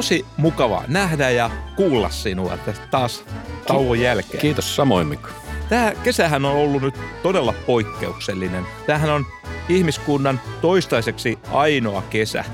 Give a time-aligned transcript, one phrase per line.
[0.00, 2.58] tosi mukava nähdä ja kuulla sinua
[2.90, 3.24] taas
[3.66, 4.40] tauon jälkeen.
[4.40, 5.28] Kiitos samoin Mikko.
[5.68, 8.64] Tämä kesähän on ollut nyt todella poikkeuksellinen.
[8.86, 9.26] Tämähän on
[9.68, 12.44] ihmiskunnan toistaiseksi ainoa kesä,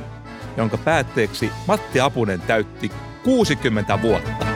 [0.57, 2.90] jonka päätteeksi Matti Apunen täytti
[3.25, 4.56] 60 vuotta.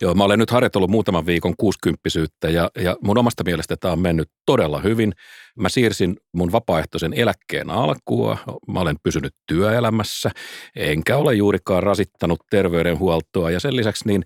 [0.00, 3.98] Joo, mä olen nyt harjoitellut muutaman viikon kuusikymppisyyttä ja, ja mun omasta mielestä tämä on
[3.98, 5.12] mennyt todella hyvin.
[5.58, 8.38] Mä siirsin mun vapaaehtoisen eläkkeen alkua,
[8.68, 10.30] mä olen pysynyt työelämässä,
[10.76, 14.22] enkä ole juurikaan rasittanut terveydenhuoltoa ja sen lisäksi niin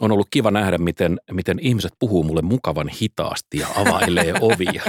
[0.00, 4.82] on ollut kiva nähdä, miten, miten ihmiset puhuu mulle mukavan hitaasti ja availee ovia.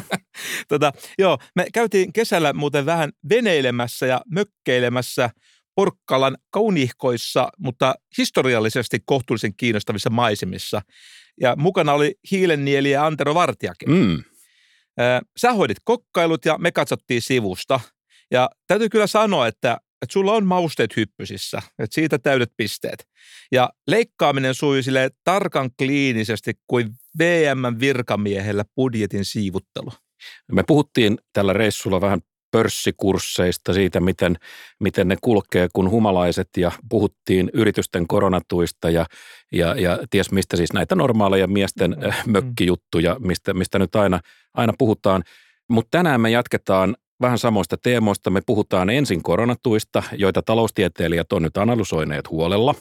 [0.68, 5.30] tota, joo, me käytiin kesällä muuten vähän veneilemässä ja mökkeilemässä–
[5.76, 10.82] Porkkalan kaunihkoissa, mutta historiallisesti kohtuullisen kiinnostavissa maisemissa.
[11.42, 13.90] Ja mukana oli Hiilennieli ja Antero Vartiakin.
[13.90, 14.24] Mm.
[15.38, 17.80] Sä hoidit kokkailut ja me katsottiin sivusta.
[18.32, 23.08] Ja täytyy kyllä sanoa, että, että sulla on mausteet hyppysissä, että siitä täydet pisteet.
[23.52, 29.92] Ja leikkaaminen sujui sille tarkan kliinisesti kuin VM-virkamiehellä budjetin siivuttelu.
[30.52, 32.22] Me puhuttiin tällä reissulla vähän
[32.56, 34.36] pörssikursseista, siitä miten,
[34.80, 39.06] miten ne kulkee, kun humalaiset ja puhuttiin yritysten koronatuista ja,
[39.52, 42.10] ja, ja ties mistä siis näitä normaaleja miesten mm.
[42.10, 44.20] Äh, mökkijuttuja, mistä, mistä nyt aina,
[44.54, 45.24] aina puhutaan.
[45.70, 48.30] Mutta tänään me jatketaan vähän samoista teemoista.
[48.30, 52.76] Me puhutaan ensin koronatuista, joita taloustieteilijät on nyt analysoineet huolella.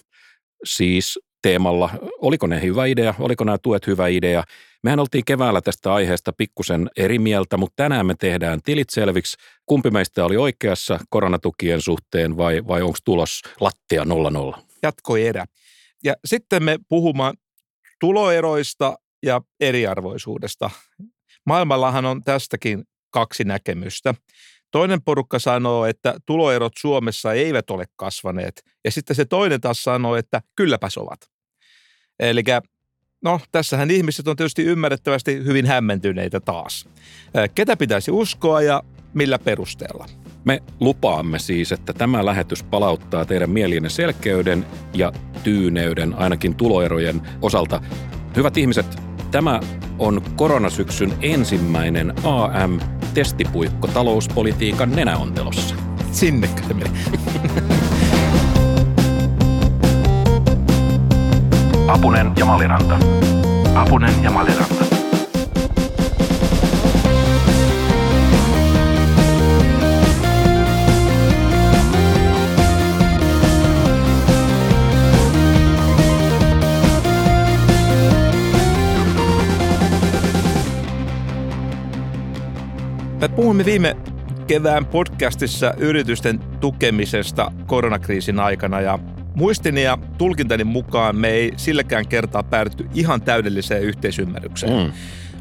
[0.65, 4.45] Siis teemalla, oliko ne hyvä idea, oliko nämä tuet hyvä idea.
[4.83, 9.37] Mehän oltiin keväällä tästä aiheesta pikkusen eri mieltä, mutta tänään me tehdään tilit selviksi.
[9.67, 14.05] Kumpi meistä oli oikeassa koronatukien suhteen vai, vai onko tulos lattia
[14.55, 14.59] 0-0?
[14.83, 15.45] Jatkoerä.
[16.05, 17.35] Ja sitten me puhumaan
[18.01, 20.71] tuloeroista ja eriarvoisuudesta.
[21.47, 24.15] Maailmallahan on tästäkin kaksi näkemystä.
[24.71, 30.17] Toinen porukka sanoo, että tuloerot Suomessa eivät ole kasvaneet, ja sitten se toinen taas sanoo,
[30.17, 31.34] että kylläpäs ovat.
[32.21, 32.43] Eli
[33.23, 36.89] no, tässähän ihmiset on tietysti ymmärrettävästi hyvin hämmentyneitä taas.
[37.55, 38.83] Ketä pitäisi uskoa ja
[39.15, 40.07] millä perusteella?
[40.45, 47.83] Me lupaamme siis, että tämä lähetys palauttaa teidän mielienne selkeyden ja tyyneyden ainakin tuloerojen osalta.
[48.37, 48.87] Hyvät ihmiset,
[49.31, 49.61] tämä
[49.99, 55.75] on koronasyksyn ensimmäinen AM-testipuikko talouspolitiikan nenäontelossa.
[56.13, 56.49] Sinne
[61.95, 62.99] Apunen ja Maliranta.
[63.75, 64.85] Apunen ja Maliranta.
[83.21, 83.97] Me puhumme viime
[84.47, 88.99] kevään podcastissa yritysten tukemisesta koronakriisin aikana ja
[89.35, 94.73] muistini ja tulkintani mukaan me ei silläkään kertaa päädytty ihan täydelliseen yhteisymmärrykseen.
[94.73, 94.93] Mm.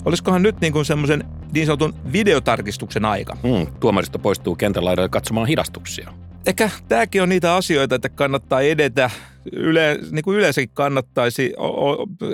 [0.05, 1.23] Olisikohan nyt niin kuin semmoisen
[1.53, 3.37] niin sanotun videotarkistuksen aika?
[3.43, 3.73] Mm.
[3.79, 6.13] Tuomaristo poistuu kentän laidalle katsomaan hidastuksia.
[6.45, 9.09] Ehkä tämäkin on niitä asioita, että kannattaa edetä,
[9.51, 11.53] yle, niin kuin yleensäkin kannattaisi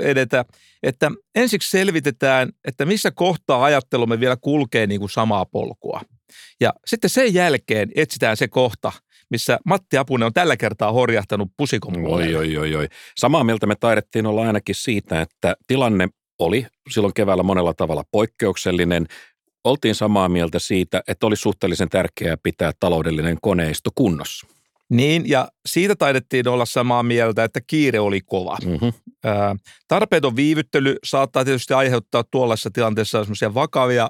[0.01, 0.45] edetä,
[0.83, 6.01] että ensiksi selvitetään, että missä kohtaa ajattelumme vielä kulkee niin kuin samaa polkua.
[6.59, 8.91] Ja sitten sen jälkeen etsitään se kohta,
[9.29, 12.87] missä Matti Apunen on tällä kertaa horjahtanut pusikon Oi, oi, oi, oi.
[13.15, 16.07] Samaa mieltä me taidettiin olla ainakin siitä, että tilanne
[16.39, 19.07] oli silloin keväällä monella tavalla poikkeuksellinen.
[19.63, 24.47] Oltiin samaa mieltä siitä, että oli suhteellisen tärkeää pitää taloudellinen koneisto kunnossa.
[24.89, 28.57] Niin, ja siitä taidettiin olla samaa mieltä, että kiire oli kova.
[28.65, 28.91] Mm-hmm.
[29.87, 34.09] tarpeeton viivyttely saattaa tietysti aiheuttaa tuollaisessa tilanteessa semmoisia vakavia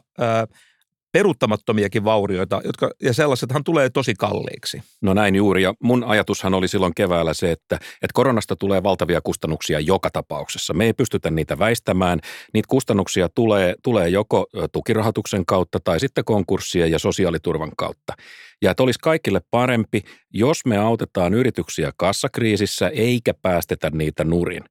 [1.12, 4.84] peruuttamattomiakin vaurioita, jotka, ja sellaisethan tulee tosi kalliiksi.
[5.02, 9.22] No näin juuri, ja mun ajatushan oli silloin keväällä se, että, että koronasta tulee valtavia
[9.22, 10.74] kustannuksia joka tapauksessa.
[10.74, 12.20] Me ei pystytä niitä väistämään.
[12.54, 18.14] Niitä kustannuksia tulee, tulee joko tukirahoituksen kautta tai sitten konkurssien ja sosiaaliturvan kautta.
[18.62, 20.02] Ja että olisi kaikille parempi,
[20.34, 24.64] jos me autetaan yrityksiä kassakriisissä eikä päästetä niitä nurin.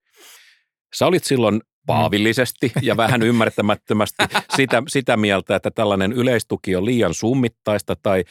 [0.95, 4.25] Sä olit silloin paavillisesti ja vähän ymmärtämättömästi
[4.57, 8.25] sitä, sitä mieltä, että tällainen yleistuki on liian summittaista tai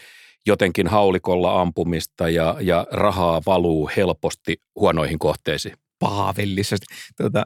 [0.45, 5.75] jotenkin haulikolla ampumista ja, ja rahaa valuu helposti huonoihin kohteisiin.
[5.99, 6.85] Paavillisesti.
[7.17, 7.43] Tota,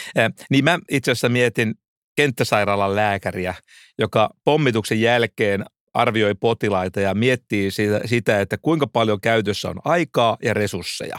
[0.50, 1.74] niin mä itse asiassa mietin
[2.16, 3.54] kenttäsairaalan lääkäriä,
[3.98, 5.64] joka pommituksen jälkeen
[5.94, 11.18] arvioi potilaita ja miettii sitä, sitä, että kuinka paljon käytössä on aikaa ja resursseja.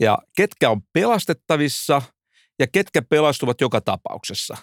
[0.00, 2.02] Ja ketkä on pelastettavissa–
[2.58, 4.56] ja ketkä pelastuvat joka tapauksessa.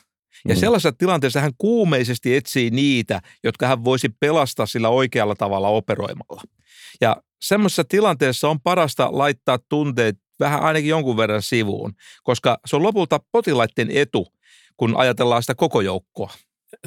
[0.47, 0.59] Ja mm.
[0.59, 6.41] sellaisessa tilanteessa hän kuumeisesti etsii niitä, jotka hän voisi pelastaa sillä oikealla tavalla operoimalla.
[7.01, 11.93] Ja semmoisessa tilanteessa on parasta laittaa tunteet vähän ainakin jonkun verran sivuun,
[12.23, 14.27] koska se on lopulta potilaiden etu,
[14.77, 16.33] kun ajatellaan sitä koko joukkoa.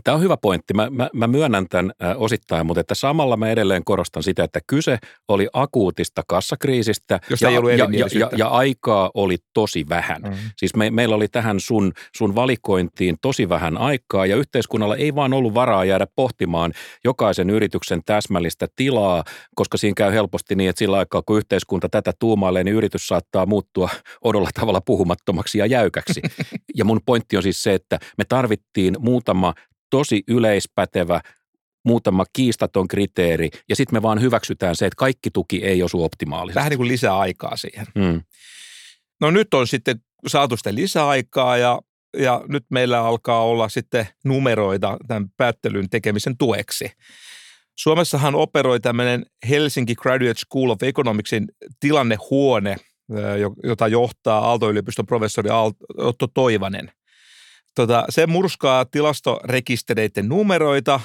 [0.05, 0.75] Tämä on hyvä pointti.
[0.75, 4.99] Mä, mä, mä myönnän tämän osittain, mutta että samalla mä edelleen korostan sitä, että kyse
[5.29, 10.23] oli akuutista kassakriisistä ja, ei ollut ja, ja, ja, ja aikaa oli tosi vähän.
[10.23, 10.32] Mm.
[10.56, 15.32] Siis me, meillä oli tähän sun, sun valikointiin tosi vähän aikaa ja yhteiskunnalla ei vaan
[15.32, 16.73] ollut varaa jäädä pohtimaan
[17.05, 19.25] jokaisen yrityksen täsmällistä tilaa,
[19.55, 23.46] koska siinä käy helposti niin, että sillä aikaa kun yhteiskunta tätä tuumailee, niin yritys saattaa
[23.46, 23.88] muuttua
[24.25, 26.23] odolla tavalla puhumattomaksi ja jäykäksi.
[26.79, 29.55] ja mun pointti on siis se, että me tarvittiin muutama
[29.90, 31.20] tosi yleispätevä,
[31.85, 36.55] muutama kiistaton kriteeri, ja sitten me vaan hyväksytään se, että kaikki tuki ei osu optimaalisesti.
[36.55, 37.87] Vähän niin kuin lisää aikaa siihen.
[37.94, 38.23] Mm.
[39.20, 41.81] No nyt on sitten saatu sitä lisäaikaa ja,
[42.17, 46.90] ja nyt meillä alkaa olla sitten numeroita tämän päättelyn tekemisen tueksi.
[47.79, 51.49] Suomessahan operoi tämmöinen Helsinki Graduate School of Economicsin
[51.81, 52.76] tilannehuone,
[53.64, 55.50] jota johtaa Aalto-yliopiston professori
[55.96, 56.93] Otto Toivanen.
[57.78, 61.00] Tota, se murskaa tilastorekistereiden numeroita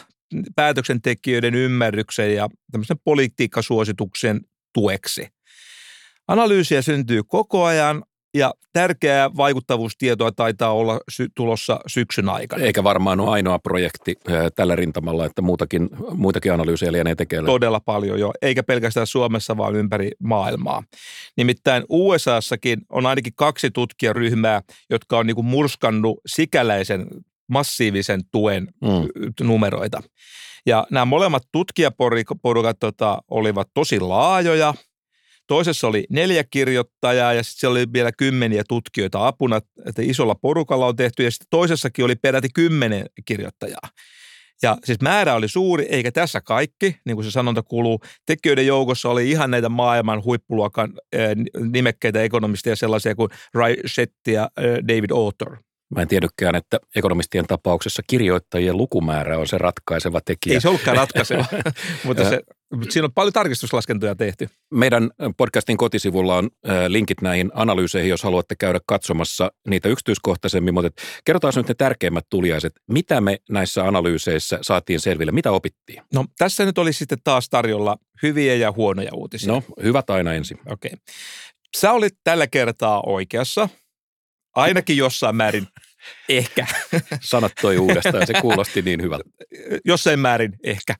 [0.55, 4.41] päätöksentekijöiden ymmärryksen ja tämmöisen politiikkasuosituksen
[4.73, 5.27] tueksi.
[6.27, 8.03] Analyysiä syntyy koko ajan
[8.33, 12.63] ja tärkeää vaikuttavuustietoa taitaa olla sy- tulossa syksyn aikana.
[12.63, 14.15] Eikä varmaan ole ainoa projekti
[14.55, 17.47] tällä rintamalla, että muutakin, muitakin analyysejä lienee tekeillä.
[17.47, 20.83] Todella paljon jo, eikä pelkästään Suomessa, vaan ympäri maailmaa.
[21.37, 27.07] Nimittäin USAssakin on ainakin kaksi tutkijaryhmää, jotka on niin murskannut sikäläisen
[27.47, 29.45] massiivisen tuen mm.
[29.47, 30.01] numeroita.
[30.65, 34.73] Ja nämä molemmat tutkijaporukat tota, olivat tosi laajoja–
[35.47, 40.87] Toisessa oli neljä kirjoittajaa ja sitten siellä oli vielä kymmeniä tutkijoita apuna, että isolla porukalla
[40.87, 43.89] on tehty ja sitten toisessakin oli peräti kymmenen kirjoittajaa.
[44.61, 47.99] Ja siis määrä oli suuri, eikä tässä kaikki, niin kuin se sanonta kuuluu.
[48.25, 50.93] Tekijöiden joukossa oli ihan näitä maailman huippuluokan
[51.71, 54.49] nimekkeitä ekonomisteja sellaisia kuin Ray Shetty ja
[54.87, 55.57] David Author.
[55.95, 60.53] Mä en tiedäkään, että ekonomistien tapauksessa kirjoittajien lukumäärä on se ratkaiseva tekijä.
[60.53, 61.45] Ei se ollutkaan ratkaiseva,
[62.05, 62.41] mutta se,
[62.89, 64.49] siinä on paljon tarkistuslaskentoja tehty.
[64.71, 66.49] Meidän podcastin kotisivulla on
[66.87, 72.73] linkit näihin analyyseihin, jos haluatte käydä katsomassa niitä yksityiskohtaisemmin, mutta kerrotaan nyt ne tärkeimmät tuliaiset.
[72.91, 75.31] Mitä me näissä analyyseissä saatiin selville?
[75.31, 76.03] Mitä opittiin?
[76.13, 79.53] No tässä nyt oli sitten taas tarjolla hyviä ja huonoja uutisia.
[79.53, 80.57] No, hyvät aina ensin.
[80.65, 80.91] Okei.
[80.93, 80.99] Okay.
[81.77, 83.69] Sä olit tällä kertaa oikeassa–
[84.55, 85.67] Ainakin jossain määrin
[86.29, 86.67] ehkä.
[87.21, 89.29] Sanat toi uudestaan, se kuulosti niin hyvältä.
[89.85, 90.95] Jossain määrin ehkä.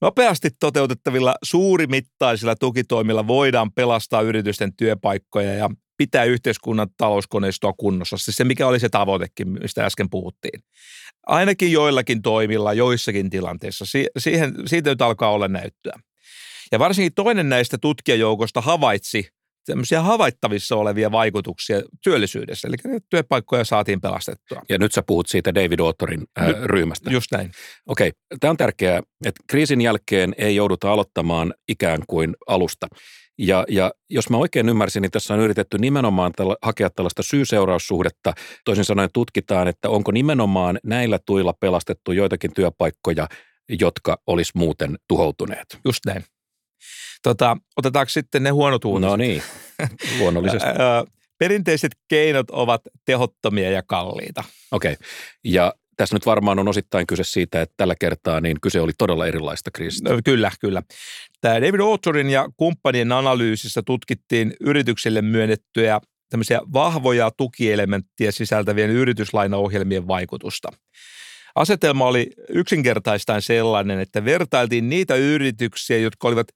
[0.00, 8.16] Nopeasti toteutettavilla suurimittaisilla tukitoimilla voidaan pelastaa yritysten työpaikkoja ja pitää yhteiskunnan talouskoneistoa kunnossa.
[8.16, 10.60] Siis se, mikä oli se tavoitekin, mistä äsken puhuttiin.
[11.26, 13.84] Ainakin joillakin toimilla, joissakin tilanteissa.
[14.18, 15.98] Siihen, siitä nyt alkaa olla näyttöä.
[16.72, 19.28] Ja varsinkin toinen näistä tutkijajoukosta havaitsi
[19.66, 22.76] tämmöisiä havaittavissa olevia vaikutuksia työllisyydessä, eli
[23.10, 24.62] työpaikkoja saatiin pelastettua.
[24.68, 27.10] Ja nyt sä puhut siitä David Autorin äh, nyt, ryhmästä.
[27.10, 27.50] Just näin.
[27.86, 28.38] Okei, okay.
[28.40, 32.86] tämä on tärkeää, että kriisin jälkeen ei jouduta aloittamaan ikään kuin alusta.
[33.38, 38.32] Ja, ja jos mä oikein ymmärsin, niin tässä on yritetty nimenomaan tällä, hakea tällaista syy-seuraussuhdetta.
[38.64, 43.28] Toisin sanoen tutkitaan, että onko nimenomaan näillä tuilla pelastettu joitakin työpaikkoja,
[43.68, 45.78] jotka olisi muuten tuhoutuneet.
[45.84, 46.24] Just näin.
[47.22, 49.10] Tota, otetaanko sitten ne huonot uutiset?
[49.10, 49.42] No niin,
[50.18, 50.68] luonnollisesti.
[51.38, 54.44] Perinteiset keinot ovat tehottomia ja kalliita.
[54.72, 55.06] Okei, okay.
[55.44, 59.26] ja tässä nyt varmaan on osittain kyse siitä, että tällä kertaa niin kyse oli todella
[59.26, 60.10] erilaista kriisistä.
[60.10, 60.82] No, kyllä, kyllä.
[61.40, 66.00] Tämä David Authorin ja kumppanien analyysissä tutkittiin yrityksille myönnettyjä
[66.30, 70.68] tämmöisiä vahvoja tukielementtejä sisältävien yrityslainaohjelmien vaikutusta.
[71.54, 76.46] Asetelma oli yksinkertaistaan sellainen, että vertailtiin niitä yrityksiä, jotka olivat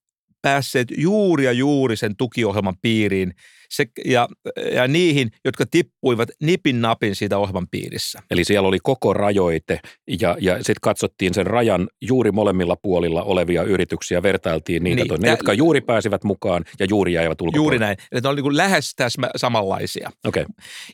[0.48, 3.32] päässeet juuri ja juuri sen tukiohjelman piiriin
[3.70, 4.28] se, ja,
[4.72, 8.22] ja niihin, jotka tippuivat nipin napin siitä ohjelman piirissä.
[8.30, 9.80] Eli siellä oli koko rajoite
[10.20, 15.30] ja, ja sitten katsottiin sen rajan juuri molemmilla puolilla olevia yrityksiä, vertailtiin niitä, niin, ne,
[15.30, 17.64] jotka juuri pääsivät mukaan ja juuri jäivät ulkopuolelle.
[17.64, 20.10] Juuri näin, eli ne oli niin lähes täsmä, samanlaisia.
[20.26, 20.44] Okay.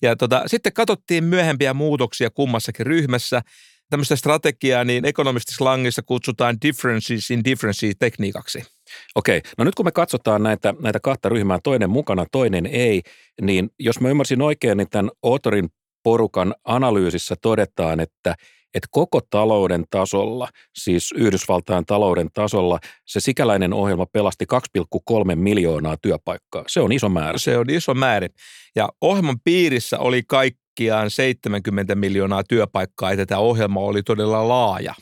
[0.02, 3.42] Ja tota, sitten katsottiin myöhempiä muutoksia kummassakin ryhmässä,
[3.90, 8.73] tämmöistä strategiaa, niin ekonomistislangissa kutsutaan differences in differences tekniikaksi.
[9.14, 13.02] Okei, no nyt kun me katsotaan näitä, näitä kahta ryhmää, toinen mukana, toinen ei,
[13.42, 15.68] niin jos mä ymmärsin oikein, niin tämän Otorin
[16.02, 18.34] porukan analyysissä todetaan, että
[18.74, 24.44] että koko talouden tasolla, siis Yhdysvaltain talouden tasolla, se sikäläinen ohjelma pelasti
[24.78, 26.64] 2,3 miljoonaa työpaikkaa.
[26.66, 27.38] Se on iso määrä.
[27.38, 28.28] Se on iso määrä.
[28.76, 34.94] Ja ohjelman piirissä oli kaikki kaikkiaan 70 miljoonaa työpaikkaa, että tämä ohjelma oli todella laaja.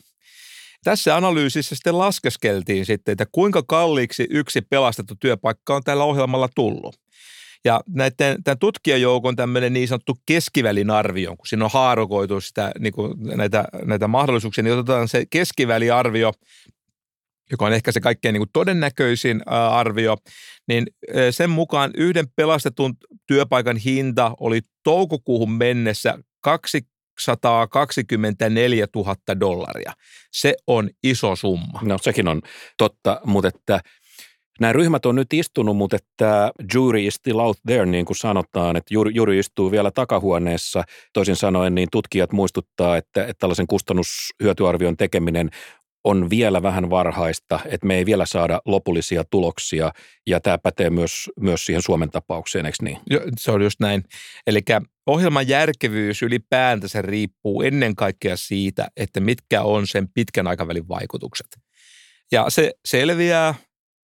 [0.83, 6.95] Tässä analyysissä sitten laskeskeltiin sitten, että kuinka kalliiksi yksi pelastettu työpaikka on tällä ohjelmalla tullut.
[7.65, 12.93] Ja näiden, tämän tutkijajoukon tämmöinen niin sanottu keskivälin arvio, kun siinä on haarukoitu sitä, niin
[12.93, 16.33] kuin näitä, näitä mahdollisuuksia, niin otetaan se keskiväliarvio,
[17.51, 20.17] joka on ehkä se kaikkein niin kuin todennäköisin arvio,
[20.67, 20.87] niin
[21.31, 22.93] sen mukaan yhden pelastetun
[23.27, 26.17] työpaikan hinta oli toukokuuhun mennessä
[27.69, 29.93] 224 000 dollaria.
[30.31, 31.79] Se on iso summa.
[31.81, 32.41] No sekin on
[32.77, 33.79] totta, mutta että
[34.59, 38.75] Nämä ryhmät on nyt istunut, mutta että jury is still out there, niin kuin sanotaan,
[38.75, 40.83] että jury istuu vielä takahuoneessa.
[41.13, 45.49] Toisin sanoen, niin tutkijat muistuttaa, että, että tällaisen kustannushyötyarvion tekeminen
[46.03, 49.91] on vielä vähän varhaista, että me ei vielä saada lopullisia tuloksia,
[50.27, 52.97] ja tämä pätee myös, myös siihen Suomen tapaukseen, eikö niin?
[53.09, 54.03] Jo, se on just näin.
[54.47, 54.61] Eli
[55.05, 61.47] ohjelman järkevyys ylipäätänsä riippuu ennen kaikkea siitä, että mitkä on sen pitkän aikavälin vaikutukset.
[62.31, 63.55] Ja se selviää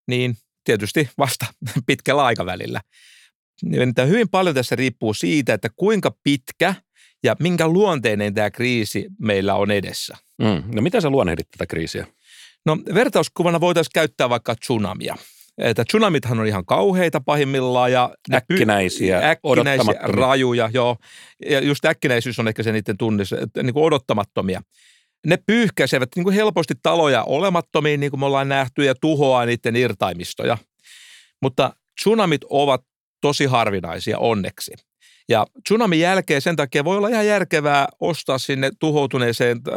[0.08, 1.46] niin tietysti vasta
[1.88, 2.82] pitkällä aikavälillä.
[4.08, 6.75] Hyvin paljon tässä riippuu siitä, että kuinka pitkä
[7.24, 10.18] ja minkä luonteinen tämä kriisi meillä on edessä.
[10.38, 10.64] Mm.
[10.76, 12.08] No miten sä luonnehdit tätä kriisiä?
[12.66, 15.16] No vertauskuvana voitaisiin käyttää vaikka tsunamia.
[15.58, 20.98] Että tsunamithan on ihan kauheita pahimmillaan ja äkkinäisiä, äkkinäisiä rajuja, joo.
[21.50, 23.32] Ja just äkkinäisyys on ehkä se niiden tunnis,
[23.64, 24.62] niin kuin odottamattomia
[25.28, 29.76] ne pyyhkäisevät niin kuin helposti taloja olemattomiin, niin kuin me ollaan nähty, ja tuhoaa niiden
[29.76, 30.58] irtaimistoja.
[31.42, 32.82] Mutta tsunamit ovat
[33.22, 34.72] tosi harvinaisia onneksi.
[35.29, 39.74] Ja tsunamin jälkeen sen takia voi olla ihan järkevää ostaa sinne tuhoutuneeseen äh,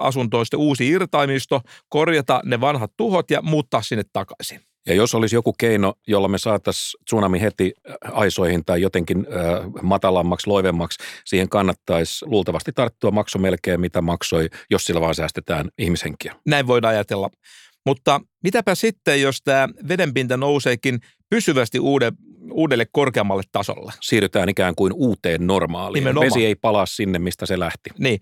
[0.00, 4.60] asuntoon uusi irtaimisto, korjata ne vanhat tuhot ja muuttaa sinne takaisin.
[4.86, 9.82] Ja jos olisi joku keino, jolla me saataisiin tsunami heti äh, aisoihin tai jotenkin äh,
[9.82, 16.34] matalammaksi, loivemmaksi, siihen kannattaisi luultavasti tarttua maksu melkein mitä maksoi, jos sillä vaan säästetään ihmishenkiä.
[16.46, 17.30] Näin voidaan ajatella.
[17.86, 22.12] Mutta mitäpä sitten, jos tämä vedenpinta nouseekin pysyvästi uude,
[22.50, 23.92] uudelle korkeammalle tasolle?
[24.00, 26.00] Siirrytään ikään kuin uuteen normaaliin.
[26.00, 26.26] Nimenomaan.
[26.30, 27.90] Vesi ei palaa sinne, mistä se lähti.
[27.98, 28.20] Niin.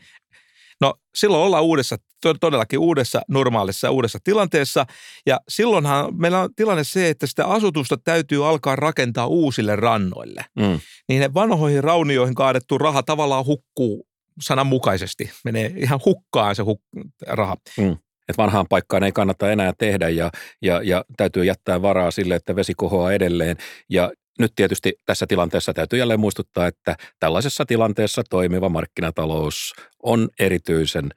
[0.80, 1.96] No silloin ollaan uudessa,
[2.40, 4.86] todellakin uudessa normaalissa uudessa tilanteessa
[5.26, 10.44] ja silloinhan meillä on tilanne se, että sitä asutusta täytyy alkaa rakentaa uusille rannoille.
[10.58, 10.80] Mm.
[11.08, 14.06] Niin ne vanhoihin raunioihin kaadettu raha tavallaan hukkuu
[14.40, 15.30] sananmukaisesti.
[15.44, 17.56] Menee ihan hukkaan se huk- raha.
[17.78, 17.96] Mm.
[18.28, 20.30] Että vanhaan paikkaan ei kannata enää tehdä ja,
[20.62, 23.56] ja, ja täytyy jättää varaa sille, että vesi kohoaa edelleen.
[23.90, 31.08] Ja nyt tietysti tässä tilanteessa täytyy jälleen muistuttaa, että tällaisessa tilanteessa toimiva markkinatalous on erityisen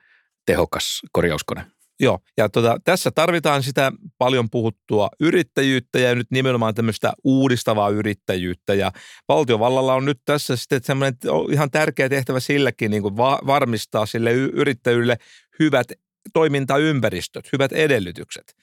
[0.45, 1.65] tehokas korjauskone.
[1.99, 8.73] Joo, ja tota, tässä tarvitaan sitä paljon puhuttua yrittäjyyttä ja nyt nimenomaan tämmöistä uudistavaa yrittäjyyttä.
[8.73, 8.91] Ja
[9.27, 11.17] valtiovallalla on nyt tässä sitten semmoinen
[11.51, 15.17] ihan tärkeä tehtävä silläkin niin kuin va- varmistaa sille yrittäjylle
[15.59, 15.87] hyvät
[16.33, 18.55] toimintaympäristöt, hyvät edellytykset.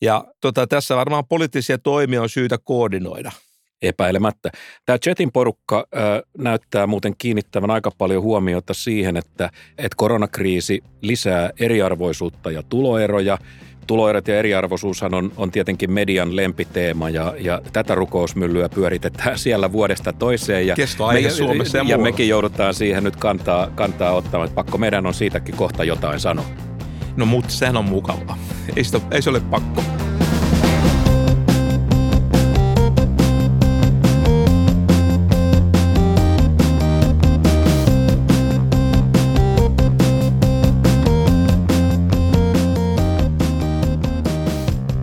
[0.00, 3.32] Ja tota, tässä varmaan poliittisia toimia on syytä koordinoida–
[3.82, 4.50] Epäilemättä.
[4.86, 6.02] Tämä Jetin porukka äh,
[6.38, 13.38] näyttää muuten kiinnittävän aika paljon huomiota siihen, että, että koronakriisi lisää eriarvoisuutta ja tuloeroja.
[13.86, 20.12] Tuloerot ja eriarvoisuushan on, on tietenkin median lempiteema ja, ja tätä rukousmyllyä pyöritetään siellä vuodesta
[20.12, 20.66] toiseen.
[20.66, 20.74] Ja,
[21.12, 24.50] me, Suomessa ja, ja mekin joudutaan siihen nyt kantaa, kantaa ottamaan.
[24.54, 26.75] Pakko meidän on siitäkin kohta jotain sanoa.
[27.16, 28.38] No mutta sehän on mukavaa.
[28.76, 29.82] Ei, sitä, ei se ole pakko.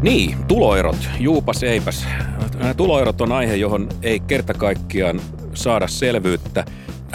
[0.01, 1.09] Niin, tuloerot.
[1.19, 2.07] Juupas eipäs.
[2.77, 5.21] Tuloerot on aihe, johon ei kerta kaikkiaan
[5.53, 6.65] saada selvyyttä.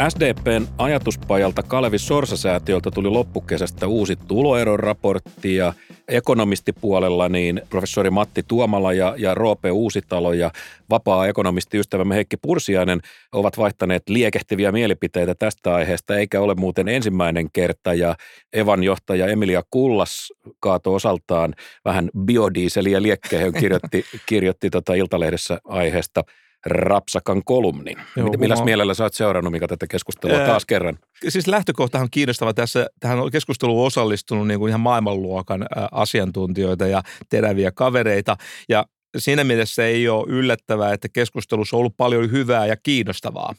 [0.08, 5.72] SDPn ajatuspajalta Kalevi Sorsa-säätiöltä tuli loppukesästä uusi tuloeroraportti ja
[6.08, 10.50] ekonomistipuolella niin professori Matti Tuomala ja, ja Roope Uusitalo ja
[10.90, 13.00] vapaa ekonomistiystävämme Heikki Pursiainen
[13.32, 17.94] ovat vaihtaneet liekehtiviä mielipiteitä tästä aiheesta, eikä ole muuten ensimmäinen kerta.
[17.94, 18.14] Ja
[18.52, 26.24] Evan johtaja Emilia Kullas kaatoi osaltaan vähän biodieseliä liekkeihin, kirjoitti, kirjoitti tota Iltalehdessä aiheesta–
[26.66, 27.96] rapsakan kolumnin.
[28.16, 30.98] Joo, Milläs mielellä sä oot seurannut, mikä tätä keskustelua taas kerran?
[31.28, 32.86] Siis lähtökohtahan on kiinnostava tässä.
[33.00, 38.36] Tähän on keskusteluun osallistunut niin kuin ihan maailmanluokan asiantuntijoita ja teräviä kavereita.
[38.68, 38.84] Ja
[39.18, 43.54] siinä mielessä ei ole yllättävää, että keskustelussa on ollut paljon hyvää ja kiinnostavaa.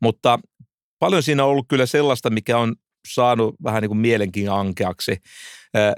[0.00, 0.38] Mutta
[0.98, 2.74] paljon siinä on ollut kyllä sellaista, mikä on
[3.08, 5.16] saanut vähän niin kuin mielenkin ankeaksi.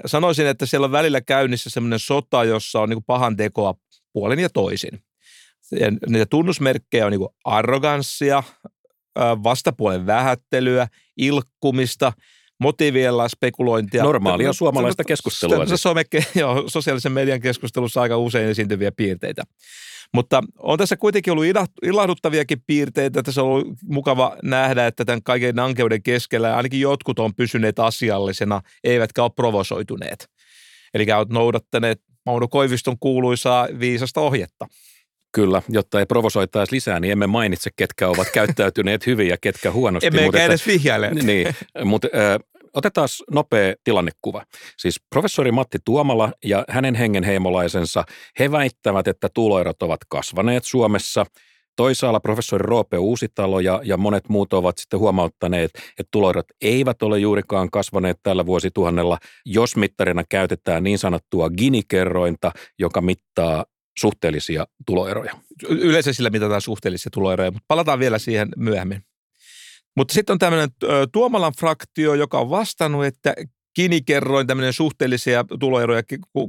[0.05, 3.73] Sanoisin, että siellä on välillä käynnissä semmoinen sota, jossa on niin kuin pahan tekoa
[4.13, 4.99] puolin ja toisin.
[5.71, 8.43] Ja niitä tunnusmerkkejä on niin arroganssia,
[9.19, 12.13] vastapuolen vähättelyä, ilkkumista,
[12.59, 14.03] motiivien spekulointia.
[14.03, 15.65] Normaalia suomalaista keskustelua.
[15.65, 15.81] Siis.
[15.81, 16.03] Some,
[16.35, 19.43] joo, sosiaalisen median keskustelussa aika usein esiintyviä piirteitä.
[20.13, 21.45] Mutta on tässä kuitenkin ollut
[21.83, 23.23] ilahduttaviakin piirteitä.
[23.23, 28.61] Tässä on ollut mukava nähdä, että tämän kaiken ankeuden keskellä ainakin jotkut on pysyneet asiallisena,
[28.83, 30.29] eivätkä ole provosoituneet.
[30.93, 34.67] Eli olet noudattaneet Mauno Koiviston kuuluisaa viisasta ohjetta.
[35.35, 40.07] Kyllä, jotta ei provosoitaisi lisää, niin emme mainitse, ketkä ovat käyttäytyneet hyvin ja ketkä huonosti.
[40.07, 41.09] Emme mutta edes vihjaile.
[41.09, 42.39] Niin, mutta äh,
[42.73, 44.43] otetaan nopea tilannekuva.
[44.77, 48.03] Siis professori Matti Tuomala ja hänen hengenheimolaisensa,
[48.39, 51.25] he väittävät, että tuloerot ovat kasvaneet Suomessa.
[51.75, 57.19] Toisaalla professori Roope Uusitalo ja, ja monet muut ovat sitten huomauttaneet, että tuloerot eivät ole
[57.19, 63.65] juurikaan kasvaneet tällä vuosituhannella, jos mittarina käytetään niin sanottua Gini-kerrointa, joka mittaa
[63.99, 65.33] suhteellisia tuloeroja.
[65.69, 69.03] Yleensä sillä mitataan suhteellisia tuloeroja, mutta palataan vielä siihen myöhemmin.
[69.95, 70.69] Mutta sitten on tämmöinen
[71.11, 73.33] Tuomalan fraktio, joka on vastannut, että
[73.73, 76.03] Kini-kerroin, tämmöinen suhteellisia tuloeroja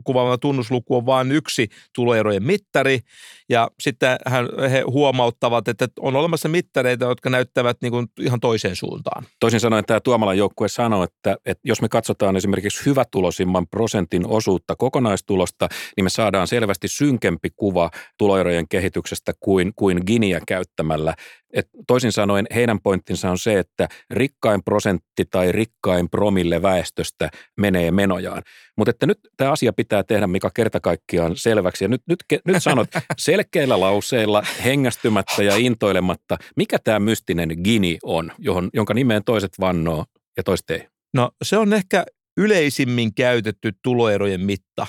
[0.04, 3.00] kuvaava tunnusluku on vain yksi tuloerojen mittari.
[3.48, 8.76] Ja sitten hän, he huomauttavat, että on olemassa mittareita, jotka näyttävät niin kuin ihan toiseen
[8.76, 9.24] suuntaan.
[9.40, 14.76] Toisin sanoen tämä Tuomalan joukkue sanoo, että, että jos me katsotaan esimerkiksi hyvätulosimman prosentin osuutta
[14.76, 21.14] kokonaistulosta, niin me saadaan selvästi synkempi kuva tuloerojen kehityksestä kuin, kuin Giniä käyttämällä.
[21.52, 27.90] Et toisin sanoen heidän pointtinsa on se, että rikkain prosentti tai rikkain promille väestöstä menee
[27.90, 28.42] menojaan.
[28.76, 31.84] Mutta että nyt tämä asia pitää tehdä, mikä kerta kaikkiaan selväksi.
[31.84, 38.32] Ja nyt, nyt, nyt sanot selkeillä lauseilla, hengästymättä ja intoilematta, mikä tämä mystinen Gini on,
[38.38, 40.04] johon, jonka nimeen toiset vannoo
[40.36, 40.88] ja toiset ei?
[41.14, 42.04] No se on ehkä
[42.36, 44.86] yleisimmin käytetty tuloerojen mitta.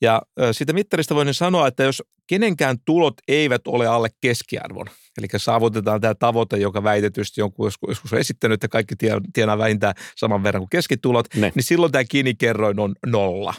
[0.00, 0.22] Ja
[0.52, 4.86] siitä mittarista voin sanoa, että jos kenenkään tulot eivät ole alle keskiarvon,
[5.18, 8.94] eli saavutetaan tämä tavoite, joka väitetysti jonkun joskus on esittänyt, että kaikki
[9.32, 11.52] tienaa vähintään saman verran kuin keskitulot, ne.
[11.54, 13.54] niin silloin tämä Gini-kerroin on nolla.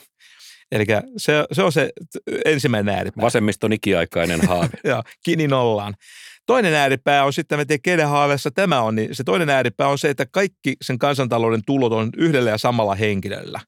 [0.71, 0.85] Eli
[1.17, 1.89] se, se on se
[2.45, 3.21] ensimmäinen ääripää.
[3.21, 4.69] Vasemmiston ikiaikainen haave.
[4.89, 5.93] Joo, Gini nollaan.
[6.45, 9.97] Toinen ääripää on sitten, mä tiedän kenen haaveessa tämä on, niin se toinen ääripää on
[9.97, 13.59] se, että kaikki sen kansantalouden tulot on yhdellä ja samalla henkilöllä.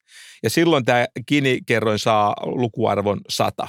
[0.44, 3.68] Ja silloin tämä Gini-kerroin saa lukuarvon 100.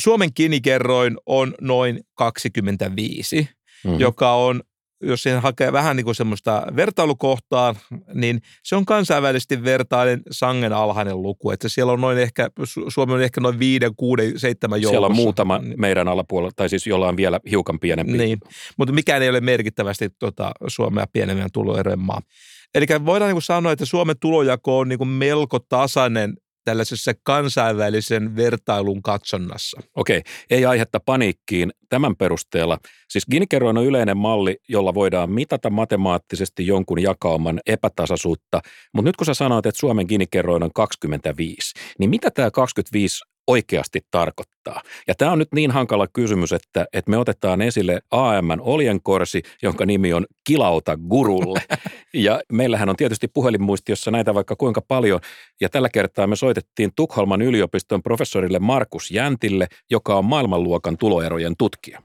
[0.00, 3.48] Suomen Gini-kerroin on noin 25,
[3.84, 4.00] mm-hmm.
[4.00, 4.62] joka on
[5.06, 7.74] jos siihen hakee vähän niin kuin semmoista vertailukohtaa,
[8.14, 11.50] niin se on kansainvälisesti vertainen sangen alhainen luku.
[11.50, 12.50] Että siellä on noin ehkä,
[12.88, 14.92] Suomi on ehkä noin viiden, kuuden, seitsemän joukossa.
[14.92, 18.18] Siellä on muutama meidän alapuolella, tai siis jolla on vielä hiukan pienempi.
[18.18, 18.38] Niin,
[18.78, 22.20] mutta mikään ei ole merkittävästi tota, Suomea pienemmän tuloerojen maa.
[22.74, 28.36] Eli voidaan niin kuin sanoa, että Suomen tulojako on niin kuin melko tasainen tällaisessa kansainvälisen
[28.36, 29.80] vertailun katsonnassa.
[29.94, 32.78] Okei, ei aihetta paniikkiin tämän perusteella.
[33.08, 38.60] Siis gini on yleinen malli, jolla voidaan mitata matemaattisesti jonkun jakauman epätasaisuutta,
[38.94, 40.26] mutta nyt kun sä sanoit, että Suomen gini
[40.62, 44.82] on 25, niin mitä tämä 25 oikeasti tarkoittaa.
[45.08, 49.86] Ja tämä on nyt niin hankala kysymys, että, että me otetaan esille AMn oljenkorsi, jonka
[49.86, 51.62] nimi on Kilauta gurulle.
[52.16, 55.20] Ja meillähän on tietysti puhelinmuistiossa näitä vaikka kuinka paljon.
[55.60, 62.02] Ja tällä kertaa me soitettiin Tukholman yliopiston professorille Markus Jäntille, joka on maailmanluokan tuloerojen tutkija.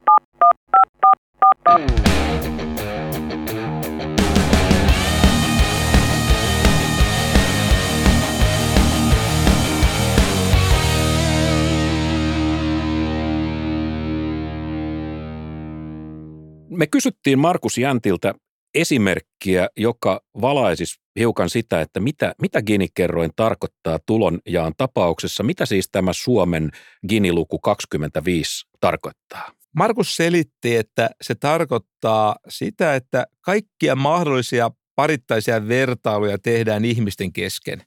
[16.79, 18.33] Me kysyttiin Markus Jäntiltä
[18.75, 25.43] esimerkkiä, joka valaisisi hiukan sitä, että mitä, mitä Gini-kerroin tarkoittaa tulonjaan tapauksessa.
[25.43, 26.71] Mitä siis tämä Suomen
[27.09, 29.51] Gini-luku 25 tarkoittaa?
[29.75, 37.81] Markus selitti, että se tarkoittaa sitä, että kaikkia mahdollisia parittaisia vertailuja tehdään ihmisten kesken.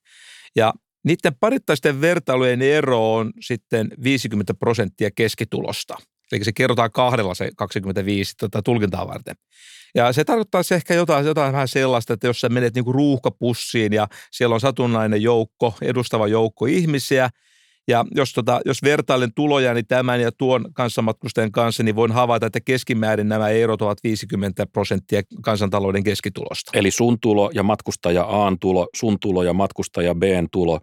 [0.56, 0.72] Ja
[1.04, 5.96] niiden parittaisten vertailujen ero on sitten 50 prosenttia keskitulosta–
[6.32, 9.34] Eli se kerrotaan kahdella se 25 tota, tulkintaa varten.
[9.94, 14.08] Ja se tarkoittaa ehkä jotain, jotain vähän sellaista, että jos sä menet niinku ruuhkapussiin ja
[14.30, 17.30] siellä on satunnainen joukko, edustava joukko ihmisiä,
[17.88, 22.46] ja jos, tota, jos vertailen tuloja niin tämän ja tuon kanssamatkustajan kanssa, niin voin havaita,
[22.46, 26.70] että keskimäärin nämä erot ovat 50 prosenttia kansantalouden keskitulosta.
[26.74, 30.80] Eli sun tulo ja matkustaja A tulo, sun tulo ja matkustaja B tulo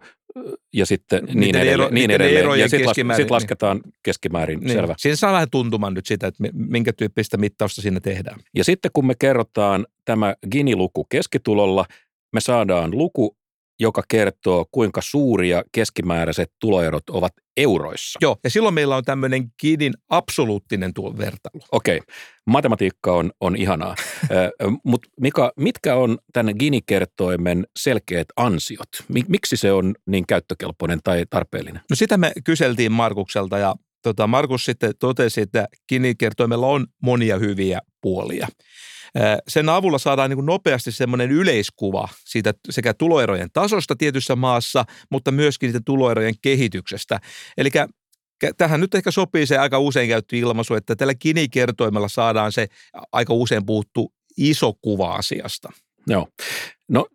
[0.72, 1.80] ja sitten niin miten edelleen.
[1.80, 2.60] Ero, niin edelleen.
[2.60, 3.30] Ja sitten sit niin.
[3.30, 3.94] lasketaan niin.
[4.02, 4.72] keskimäärin, niin.
[4.72, 4.94] selvä.
[4.98, 8.40] Siinä saa vähän tuntuman nyt sitä, että minkä tyyppistä mittausta siinä tehdään.
[8.54, 11.84] Ja sitten kun me kerrotaan tämä Gini-luku keskitulolla,
[12.32, 13.36] me saadaan luku,
[13.80, 18.18] joka kertoo, kuinka suuria keskimääräiset tuloerot ovat euroissa.
[18.22, 21.62] Joo, ja silloin meillä on tämmöinen Ginin absoluuttinen tuo vertailu.
[21.72, 22.14] Okei, okay.
[22.46, 23.94] matematiikka on, on ihanaa.
[24.84, 28.88] Mutta Mika, mitkä on tämän Gini-kertoimen selkeät ansiot?
[29.28, 31.82] Miksi se on niin käyttökelpoinen tai tarpeellinen?
[31.90, 37.80] No sitä me kyseltiin Markukselta ja tota, Markus sitten totesi, että Gini-kertoimella on monia hyviä
[38.00, 38.48] puolia.
[39.48, 45.70] Sen avulla saadaan niin nopeasti semmoinen yleiskuva siitä sekä tuloerojen tasosta tietyssä maassa, mutta myöskin
[45.70, 47.20] siitä tuloerojen kehityksestä.
[47.58, 47.70] Eli
[48.56, 52.66] tähän nyt ehkä sopii se aika usein käytty ilmaisu, että tällä Gini-kertoimella saadaan se
[53.12, 55.72] aika usein puhuttu iso kuva asiasta.
[56.06, 56.28] Joo.
[56.88, 57.06] No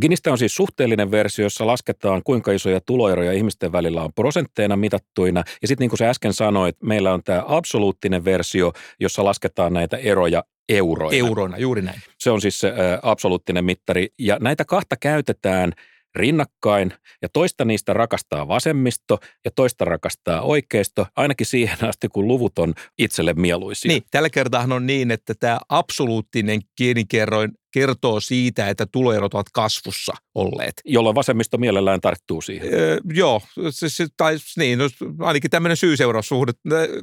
[0.00, 5.42] Ginistä on siis suhteellinen versio, jossa lasketaan kuinka isoja tuloeroja ihmisten välillä on prosentteina mitattuina.
[5.62, 9.96] Ja sitten niin kuin sä äsken sanoit, meillä on tämä absoluuttinen versio, jossa lasketaan näitä
[9.96, 11.16] eroja euroina.
[11.16, 12.00] Euroina, juuri näin.
[12.18, 12.72] Se on siis se
[13.02, 14.08] absoluuttinen mittari.
[14.18, 15.72] Ja näitä kahta käytetään–
[16.16, 22.58] rinnakkain ja toista niistä rakastaa vasemmisto ja toista rakastaa oikeisto, ainakin siihen asti, kun luvut
[22.58, 23.88] on itselle mieluisia.
[23.88, 30.12] Niin, tällä kertaa on niin, että tämä absoluuttinen kielikerroin kertoo siitä, että tuloerot ovat kasvussa
[30.34, 30.72] olleet.
[30.84, 32.74] Jolloin vasemmisto mielellään tarttuu siihen.
[32.74, 34.84] Öö, joo, se, tai niin, no,
[35.18, 36.52] ainakin tämmöinen syy-seuraussuhde,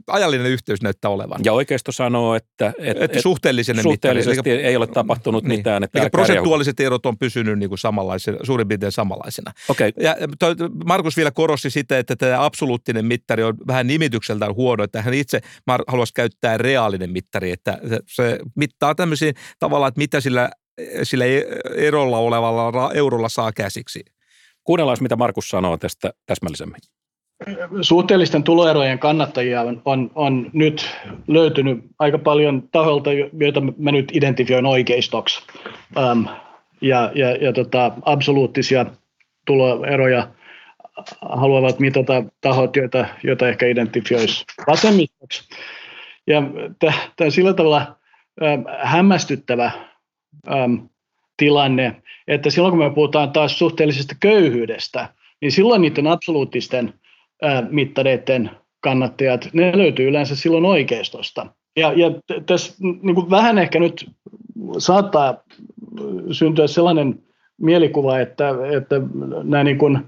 [0.08, 1.42] ajallinen yhteys näyttää olevan.
[1.44, 5.84] Ja oikeisto sanoo, että, et, että suhteellisen suhteellisesti mittari, ei ole tapahtunut niin, mitään.
[5.84, 9.52] Että prosentuaaliset erot on pysynyt niin kuin samanlaisena, suurin piirtein samanlaisena.
[9.70, 9.92] Okay.
[10.00, 10.56] Ja toi,
[10.86, 15.42] Markus vielä korosti sitä, että tämä absoluuttinen mittari on vähän nimitykseltään huono, että hän itse
[15.88, 20.50] haluaisi käyttää reaalinen mittari, että se, se mittaa tämmöisiä tavallaan, että mitä sillä
[21.04, 21.26] sillä
[21.76, 24.06] erolla olevalla eurolla saa käsiksi.
[24.64, 26.80] Kuunnellaan, mitä Markus sanoo tästä täsmällisemmin.
[27.82, 30.90] Suhteellisten tuloerojen kannattajia on, on, on nyt
[31.28, 33.10] löytynyt aika paljon taholta,
[33.40, 35.44] joita mä nyt identifioin oikeistoksi.
[35.98, 36.26] Ähm,
[36.82, 38.86] ja ja, ja tota, absoluuttisia
[39.46, 40.28] tuloeroja
[41.22, 45.50] haluavat mitata tahot, joita, joita ehkä identifioisi vasemmistoksi.
[46.28, 46.44] Ja
[46.80, 47.96] tämä on sillä tavalla
[48.44, 49.72] ähm, hämmästyttävä
[50.52, 50.90] äm,
[51.38, 55.10] tilanne, että silloin kun me puhutaan taas suhteellisesta köyhyydestä,
[55.42, 56.94] niin silloin niiden absoluuttisten
[57.42, 61.46] ää, mittareiden kannattajat, ne löytyy yleensä silloin oikeistosta.
[61.76, 62.12] Ja, ja
[62.46, 64.10] tässä niin kuin vähän ehkä nyt
[64.78, 65.44] saattaa
[66.32, 67.24] syntyä sellainen
[67.62, 68.96] mielikuva, että, että
[69.44, 70.00] nämä niin kuin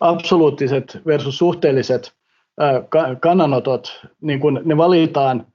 [0.00, 2.12] absoluuttiset versus suhteelliset
[2.60, 2.82] ää,
[3.20, 5.46] kannanotot, niin kuin ne valitaan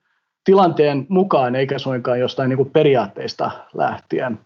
[0.46, 4.40] tilanteen mukaan, eikä suinkaan jostain niin kuin periaatteista lähtien.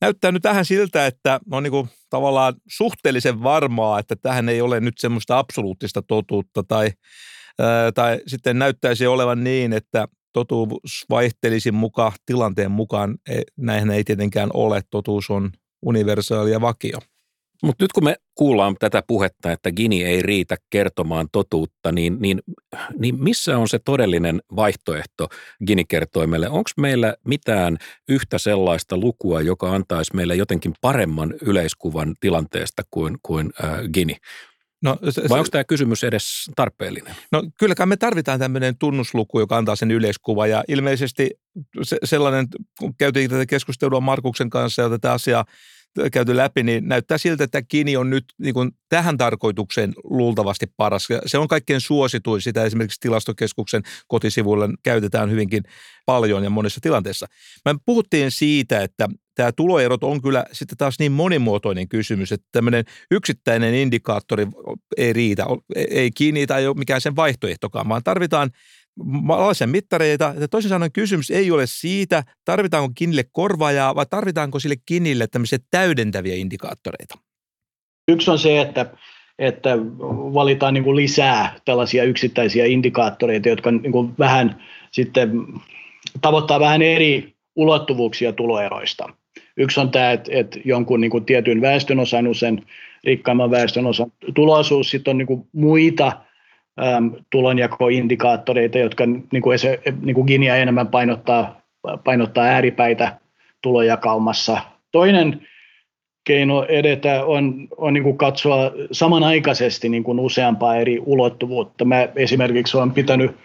[0.00, 4.80] Näyttää nyt tähän siltä, että on niin kuin tavallaan suhteellisen varmaa, että tähän ei ole
[4.80, 6.90] nyt semmoista absoluuttista totuutta tai,
[7.94, 13.18] tai sitten näyttäisi olevan niin, että totuus vaihtelisi mukaan tilanteen mukaan.
[13.28, 14.82] E, näinhän ei tietenkään ole.
[14.90, 15.50] Totuus on
[15.82, 16.98] universaali ja vakio.
[17.62, 22.42] Mutta nyt kun me kuullaan tätä puhetta, että Gini ei riitä kertomaan totuutta, niin, niin,
[22.98, 25.28] niin missä on se todellinen vaihtoehto
[25.66, 26.48] Gini-kertoimelle?
[26.48, 33.50] Onko meillä mitään yhtä sellaista lukua, joka antaisi meille jotenkin paremman yleiskuvan tilanteesta kuin, kuin
[33.64, 34.16] äh, Gini?
[34.82, 37.14] No, se, Vai onko tämä kysymys edes tarpeellinen?
[37.32, 41.30] No kylläkään me tarvitaan tämmöinen tunnusluku, joka antaa sen yleiskuvan ja ilmeisesti
[41.82, 42.46] se, sellainen,
[42.78, 45.44] kun käytiin tätä keskustelua Markuksen kanssa ja tätä asiaa
[46.12, 51.08] käyty läpi, niin näyttää siltä, että Kini on nyt niin kuin tähän tarkoitukseen luultavasti paras.
[51.26, 55.62] Se on kaikkein suosituin, sitä esimerkiksi tilastokeskuksen kotisivuilla käytetään hyvinkin
[56.06, 57.26] paljon ja monissa tilanteissa.
[57.64, 62.84] Me puhuttiin siitä, että tämä tuloerot on kyllä sitten taas niin monimuotoinen kysymys, että tämmöinen
[63.10, 64.46] yksittäinen indikaattori
[64.96, 68.50] ei riitä, ei kiinni tai ei ole mikään sen vaihtoehtokaan, vaan tarvitaan
[69.28, 70.34] alaisen mittareita.
[70.40, 75.58] Ja toisin sanoen kysymys ei ole siitä, tarvitaanko kinille korvaajaa vai tarvitaanko sille kinille tämmöisiä
[75.70, 77.18] täydentäviä indikaattoreita.
[78.08, 78.86] Yksi on se, että,
[79.38, 79.78] että
[80.34, 85.46] valitaan niin kuin lisää tällaisia yksittäisiä indikaattoreita, jotka niin kuin vähän sitten
[86.20, 89.08] tavoittaa vähän eri ulottuvuuksia tuloeroista.
[89.56, 92.66] Yksi on tämä, että, että jonkun niin kuin tietyn väestönosan, usein
[93.04, 96.12] rikkaimman väestönosan tuloisuus, sitten on niin kuin muita–
[96.82, 101.60] äm, tulonjakoindikaattoreita, jotka niin kuin, se, niin kuin Ginia enemmän painottaa,
[102.04, 103.18] painottaa ääripäitä
[103.62, 104.60] tulojakaumassa.
[104.92, 105.46] Toinen
[106.24, 111.84] keino edetä on, on niin kuin katsoa samanaikaisesti niin kuin useampaa eri ulottuvuutta.
[111.84, 113.36] Mä esimerkiksi olen pitänyt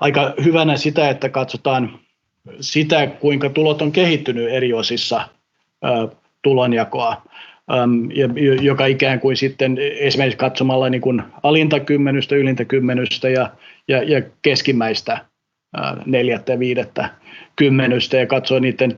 [0.00, 1.98] aika hyvänä sitä, että katsotaan
[2.60, 5.28] sitä, kuinka tulot on kehittynyt eri osissa
[6.42, 7.16] tulonjakoa ja,
[8.60, 13.50] joka ikään kuin sitten esimerkiksi katsomalla niin kuin alinta kymmenystä, ylintä kymmenystä ja,
[13.88, 15.18] ja, ja keskimmäistä
[16.06, 17.10] neljättä ja viidettä
[17.56, 18.96] kymmenystä ja katsoo niiden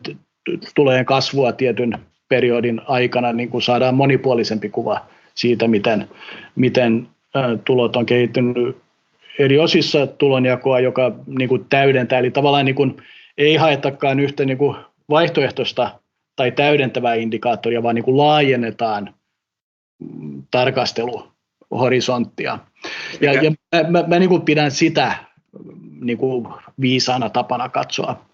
[0.74, 6.08] tulojen kasvua tietyn, periodin aikana niin kuin saadaan monipuolisempi kuva siitä, miten,
[6.56, 7.08] miten
[7.64, 8.76] tulot on kehittynyt
[9.38, 12.96] eri osissa tulonjakoa, joka niin kuin täydentää, eli tavallaan niin kuin
[13.38, 14.76] ei haetakaan yhtä niin kuin
[15.10, 15.90] vaihtoehtoista
[16.40, 19.14] tai täydentävää indikaattoria, vaan niin kuin laajennetaan
[20.50, 22.58] tarkasteluhorisonttia.
[23.20, 25.14] Ja, ja mä, mä, mä niin kuin pidän sitä
[26.00, 26.48] niin kuin
[26.80, 28.26] viisaana tapana katsoa,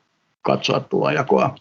[0.43, 1.55] katsoa tulonjakoa.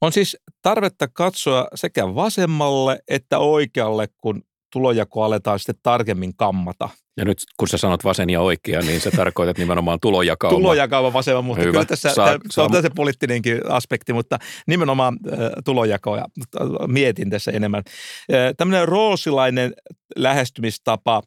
[0.00, 6.88] On siis tarvetta katsoa sekä vasemmalle että oikealle, kun tulojako aletaan sitten tarkemmin kammata.
[7.16, 10.58] Ja nyt kun sä sanot vasen ja oikea, niin se tarkoitat nimenomaan tulojakauma.
[10.58, 11.72] Tulojakauma vasemman, mutta Hyvä.
[11.72, 12.64] kyllä tässä saa, tämä, saa...
[12.64, 16.24] on se poliittinenkin aspekti, mutta nimenomaan äh, tulojakoja
[16.86, 17.82] mietin tässä enemmän.
[17.86, 19.72] Äh, tämmöinen roosilainen
[20.16, 21.22] lähestymistapa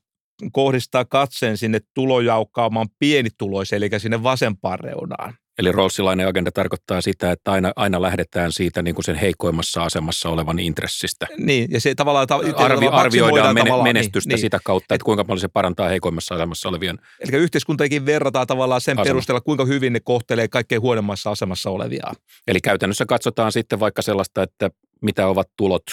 [0.52, 5.34] kohdistaa katseen sinne tulojaukaamaan pienituloiseen, eli sinne vasempaan reunaan.
[5.60, 10.30] Eli Rawlsilainen agenda tarkoittaa sitä, että aina, aina lähdetään siitä niin kuin sen heikoimmassa asemassa
[10.30, 11.28] olevan intressistä.
[11.38, 15.26] Niin, ja se tavallaan ta- Arvi, arvioidaan mene, niin, menestystä niin, sitä kautta, että kuinka
[15.26, 17.00] paljon se parantaa heikoimmassa asemassa olevien.
[17.20, 19.04] Eli yhteiskuntakin verrataan tavallaan sen Asema.
[19.04, 22.14] perusteella, kuinka hyvin ne kohtelee kaikkein huonommassa asemassa olevia.
[22.48, 24.70] Eli käytännössä katsotaan sitten vaikka sellaista, että
[25.02, 25.84] mitä ovat tulot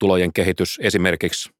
[0.00, 1.50] tulojen kehitys esimerkiksi?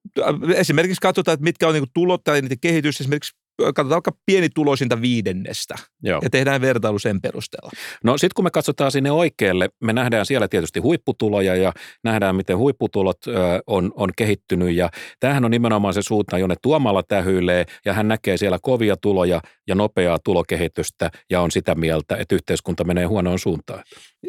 [0.55, 5.75] Esimerkiksi katsotaan, että mitkä on niin tulot tai niiden kehitys esimerkiksi katsotaan vaikka pienituloisinta viidennestä
[6.03, 6.21] Joo.
[6.23, 7.71] ja tehdään vertailu sen perusteella.
[8.05, 11.73] No sitten kun me katsotaan sinne oikealle, me nähdään siellä tietysti huipputuloja ja
[12.05, 13.33] nähdään, miten huipputulot ö,
[13.67, 18.37] on, on kehittynyt ja tämähän on nimenomaan se suunta, jonne Tuomalla tähyilee ja hän näkee
[18.37, 23.85] siellä kovia tuloja ja nopeaa tulokehitystä ja on sitä mieltä, että yhteiskunta menee huonoon suuntaan.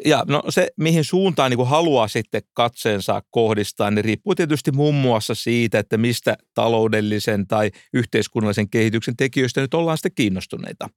[0.06, 4.96] Ja no se, mihin suuntaan niin kuin haluaa sitten katseensa kohdistaa, niin riippuu tietysti muun
[4.96, 10.90] muassa siitä, että mistä taloudellisen tai yhteiskunnallisen kehityksen tekijöistä nyt ollaan sitten kiinnostuneita.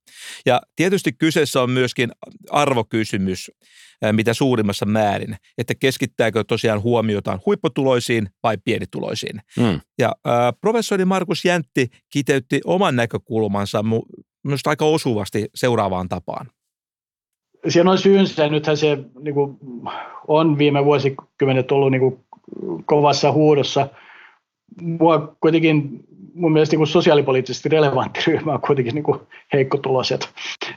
[0.47, 2.13] Ja tietysti kyseessä on myöskin
[2.51, 3.51] arvokysymys,
[4.13, 9.41] mitä suurimmassa määrin, että keskittääkö tosiaan huomiotaan huipputuloisiin vai pienituloisiin.
[9.59, 9.81] Mm.
[9.99, 13.85] Ja äh, professori Markus Jäntti kiteytti oman näkökulmansa
[14.45, 16.47] myös aika osuvasti seuraavaan tapaan.
[17.69, 18.49] Siinä on syynsä.
[18.49, 19.59] Nythän se niin kuin,
[20.29, 22.21] on viime vuosikymmenet ollut niin kuin,
[22.85, 23.89] kovassa huudossa.
[24.81, 26.05] Mua kuitenkin
[26.35, 29.21] mun mielestä niin sosiaalipoliittisesti relevantti ryhmä on kuitenkin niin
[29.53, 30.29] heikkotuloiset.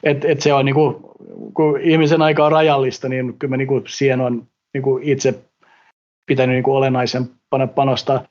[0.04, 0.96] Et, et se on, niin kuin,
[1.54, 5.40] kun ihmisen aika on rajallista, niin kyllä mä niin kuin, siihen on niin kuin itse
[6.26, 8.24] pitänyt niin kuin olennaisempana panostaa.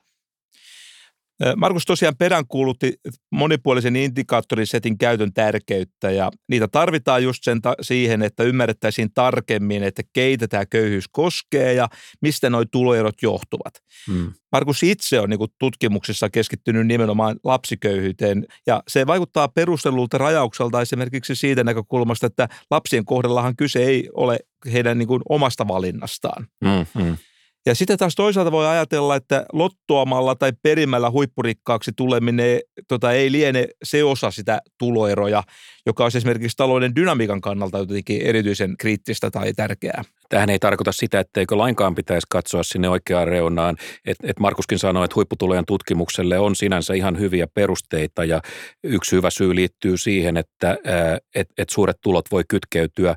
[1.55, 2.93] Markus tosiaan peräänkuulutti
[3.31, 10.01] monipuolisen indikaattorisetin käytön tärkeyttä ja niitä tarvitaan just sen ta- siihen, että ymmärrettäisiin tarkemmin, että
[10.13, 11.87] keitä tämä köyhyys koskee ja
[12.21, 13.73] mistä nuo tuloerot johtuvat.
[14.07, 14.33] Hmm.
[14.51, 21.35] Markus itse on niin kuin tutkimuksissa keskittynyt nimenomaan lapsiköyhyyteen ja se vaikuttaa perustellulta rajaukselta esimerkiksi
[21.35, 24.39] siitä näkökulmasta, että lapsien kohdallahan kyse ei ole
[24.73, 26.47] heidän niin kuin omasta valinnastaan.
[26.65, 27.17] Hmm, hmm.
[27.67, 33.67] Ja sitten taas toisaalta voi ajatella, että lottoamalla tai perimällä huippurikkaaksi tuleminen tota, ei liene
[33.83, 35.43] se osa sitä tuloeroja,
[35.85, 40.03] joka on esimerkiksi talouden dynamiikan kannalta jotenkin erityisen kriittistä tai tärkeää.
[40.29, 43.75] Tähän ei tarkoita sitä, etteikö lainkaan pitäisi katsoa sinne oikeaan reunaan.
[44.05, 48.41] Et, et Markuskin sanoi, että huipputulojen tutkimukselle on sinänsä ihan hyviä perusteita ja
[48.83, 50.77] yksi hyvä syy liittyy siihen, että
[51.35, 53.15] et, et suuret tulot voi kytkeytyä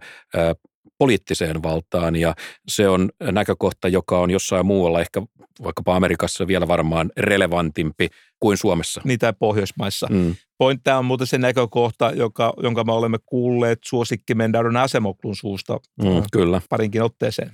[1.01, 2.35] poliittiseen valtaan ja
[2.69, 5.23] se on näkökohta, joka on jossain muualla, ehkä
[5.63, 8.09] vaikkapa Amerikassa vielä varmaan relevantimpi
[8.41, 9.01] kuin Suomessa.
[9.05, 10.07] Niitä Pohjoismaissa.
[10.11, 10.35] Mm.
[10.59, 16.17] Pointti on muuten se näkökohta, joka, jonka me olemme kuulleet suosikkimen Daron Asemoklun suusta mm,
[16.17, 16.61] äh, kyllä.
[16.71, 17.51] parinkin otteeseen.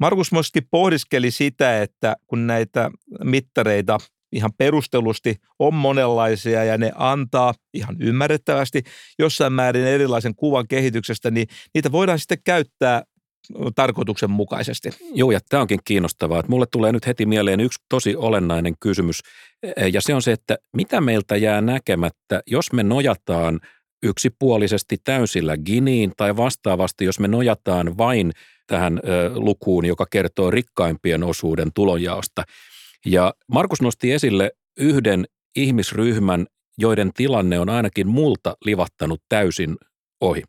[0.00, 2.90] Markus Moski pohdiskeli sitä, että kun näitä
[3.24, 3.98] mittareita
[4.32, 8.82] ihan perustellusti on monenlaisia ja ne antaa ihan ymmärrettävästi
[9.18, 13.02] jossain määrin erilaisen kuvan kehityksestä, niin niitä voidaan sitten käyttää
[13.74, 14.90] tarkoituksenmukaisesti.
[15.14, 16.40] Joo, ja tämä onkin kiinnostavaa.
[16.40, 19.20] Että mulle tulee nyt heti mieleen yksi tosi olennainen kysymys,
[19.62, 23.60] e, ja se on se, että mitä meiltä jää näkemättä, jos me nojataan
[24.02, 28.32] yksipuolisesti täysillä Giniin tai vastaavasti, jos me nojataan vain
[28.66, 29.00] tähän
[29.34, 32.44] lukuun, joka kertoo rikkaimpien osuuden tulonjaosta–
[33.06, 35.24] ja Markus nosti esille yhden
[35.56, 36.46] ihmisryhmän,
[36.78, 39.76] joiden tilanne on ainakin multa livattanut täysin
[40.20, 40.42] ohi.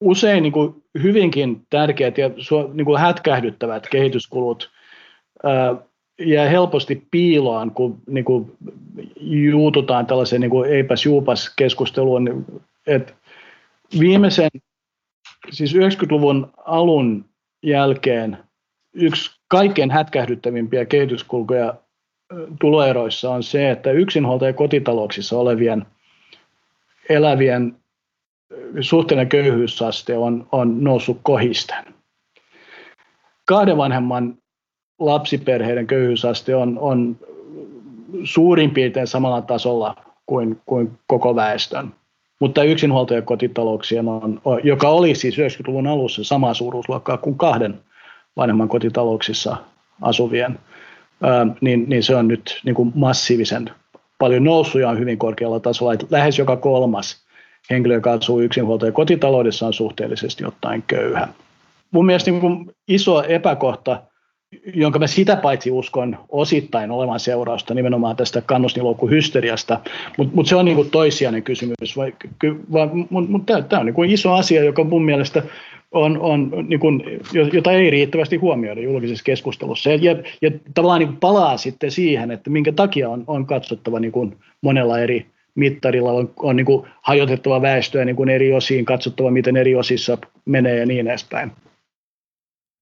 [0.00, 2.30] Usein niin kuin hyvinkin tärkeät ja
[2.72, 4.70] niin kuin hätkähdyttävät kehityskulut
[6.20, 8.56] jää helposti piiloon, kun niin kuin
[9.20, 12.46] juututaan tällaiseen niin kuin eipäs juupas keskusteluun.
[12.86, 13.14] Et
[14.00, 14.50] viimeisen,
[15.50, 17.24] siis 90-luvun alun
[17.62, 18.38] jälkeen
[18.94, 21.74] yksi kaikkein hätkähdyttävimpiä kehityskulkuja
[22.60, 25.86] tuloeroissa on se, että yksinhuoltaja kotitalouksissa olevien
[27.08, 27.76] elävien
[28.80, 31.84] suhteellinen köyhyysaste on, on noussut kohisten.
[33.44, 34.38] kahden vanhemman
[34.98, 37.16] lapsiperheiden köyhyysaste on, on
[38.24, 41.94] suurin piirtein samalla tasolla kuin, kuin koko väestön.
[42.40, 47.80] Mutta yksinhuoltajakotitalouksien on, joka oli siis 90-luvun alussa sama suuruusluokkaa kuin kahden
[48.36, 49.56] vanhemman kotitalouksissa
[50.00, 50.58] asuvien,
[51.60, 53.70] niin, niin se on nyt niin kuin massiivisen
[54.18, 55.92] paljon noussut ja on hyvin korkealla tasolla.
[55.92, 57.26] Että lähes joka kolmas
[57.70, 61.28] henkilö, joka asuu yksinhuoltaja kotitaloudessa, on suhteellisesti ottaen köyhä.
[61.90, 64.02] Mun mielestä niin kuin iso epäkohta
[64.74, 69.80] jonka mä sitä paitsi uskon osittain olevan seurausta nimenomaan tästä kannustinloukkuhysteriasta,
[70.18, 71.96] mutta mut se on niinku toissijainen kysymys.
[73.10, 75.42] Mutta mut, tämä on niinku iso asia, joka mun mielestä
[75.92, 76.88] on, on niinku,
[77.52, 79.90] jota ei riittävästi huomioida julkisessa keskustelussa.
[79.90, 84.32] Ja, ja, ja tavallaan niinku palaa sitten siihen, että minkä takia on, on katsottava niinku
[84.60, 90.18] monella eri mittarilla, on, on niinku hajotettava väestöä niinku eri osiin, katsottava miten eri osissa
[90.44, 91.52] menee ja niin edespäin.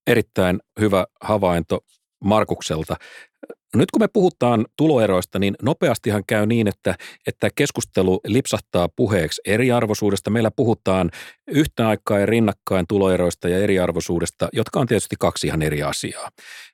[0.07, 1.79] Erittäin hyvä havainto
[2.23, 2.95] Markukselta.
[3.75, 6.95] Nyt kun me puhutaan tuloeroista, niin nopeastihan käy niin, että,
[7.27, 10.29] että keskustelu lipsahtaa puheeksi eriarvoisuudesta.
[10.29, 11.11] Meillä puhutaan
[11.47, 16.29] yhtä aikaa ja rinnakkain tuloeroista ja eriarvoisuudesta, jotka on tietysti kaksi ihan eri asiaa.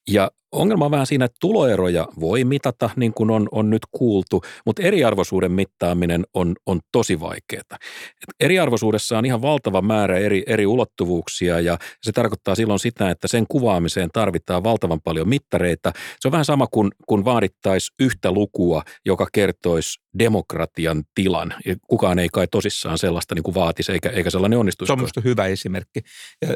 [0.07, 4.41] Ja ongelma on vähän siinä, että tuloeroja voi mitata, niin kuin on, on nyt kuultu,
[4.65, 7.61] mutta eriarvoisuuden mittaaminen on, on tosi vaikeaa.
[7.71, 13.27] Et eriarvoisuudessa on ihan valtava määrä eri, eri ulottuvuuksia ja se tarkoittaa silloin sitä, että
[13.27, 15.91] sen kuvaamiseen tarvitaan valtavan paljon mittareita.
[16.19, 21.53] Se on vähän sama kuin kun vaadittaisi yhtä lukua, joka kertoisi demokratian tilan.
[21.87, 24.93] Kukaan ei kai tosissaan sellaista niin kuin vaatisi, eikä, eikä sellainen onnistuisi.
[24.93, 25.99] Se on hyvä esimerkki.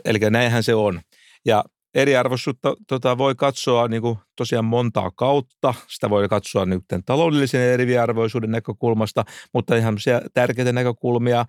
[0.06, 1.02] Eli näinhän se on.
[1.46, 1.64] Ja
[1.96, 5.74] eriarvoisuutta tota, voi katsoa niin kuin tosiaan montaa kautta.
[5.88, 9.24] Sitä voi katsoa nyt taloudellisen eriarvoisuuden näkökulmasta,
[9.54, 9.98] mutta ihan
[10.34, 11.46] tärkeitä näkökulmia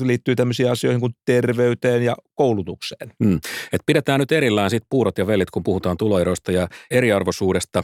[0.00, 3.12] liittyy tämmöisiin asioihin kuin terveyteen ja koulutukseen.
[3.24, 3.40] Hmm.
[3.72, 7.82] Et pidetään nyt erillään sit puurot ja velit, kun puhutaan tuloeroista ja eriarvoisuudesta.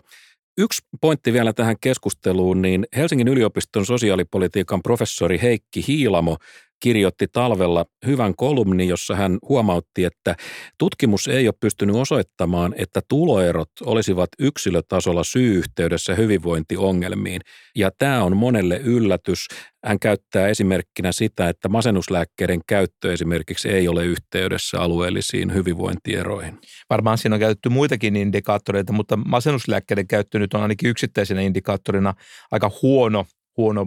[0.59, 6.37] Yksi pointti vielä tähän keskusteluun, niin Helsingin yliopiston sosiaalipolitiikan professori Heikki Hiilamo
[6.85, 10.37] kirjoitti talvella hyvän kolumnin, jossa hän huomautti, että
[10.79, 17.41] tutkimus ei ole pystynyt osoittamaan, että tuloerot olisivat yksilötasolla syy-yhteydessä hyvinvointiongelmiin.
[17.77, 19.47] Ja tämä on monelle yllätys.
[19.85, 26.59] Hän käyttää esimerkkinä sitä, että masennuslääkkeiden käyttö esimerkiksi ei ole yhteydessä alueellisiin hyvinvointieroihin.
[26.91, 32.15] Varmaan siinä on käytetty muitakin indikaattoreita, mutta masennuslääkkeiden käyttö nyt on ainakin yksittäisenä indikaattorina
[32.51, 33.25] aika huono
[33.57, 33.87] huono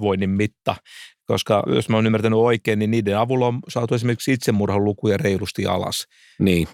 [0.00, 0.76] voinnin mitta,
[1.28, 5.66] koska jos mä oon ymmärtänyt oikein, niin niiden avulla on saatu esimerkiksi itsemurhan lukuja reilusti
[5.66, 6.06] alas.
[6.38, 6.68] Niin.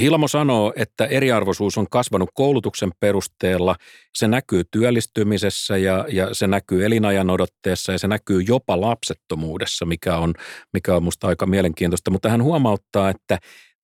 [0.00, 3.76] Hilmo sanoo, että eriarvoisuus on kasvanut koulutuksen perusteella.
[4.14, 10.16] Se näkyy työllistymisessä ja, ja se näkyy elinajan odotteessa ja se näkyy jopa lapsettomuudessa, mikä
[10.16, 10.34] on,
[10.72, 12.10] mikä on musta aika mielenkiintoista.
[12.10, 13.38] Mutta hän huomauttaa, että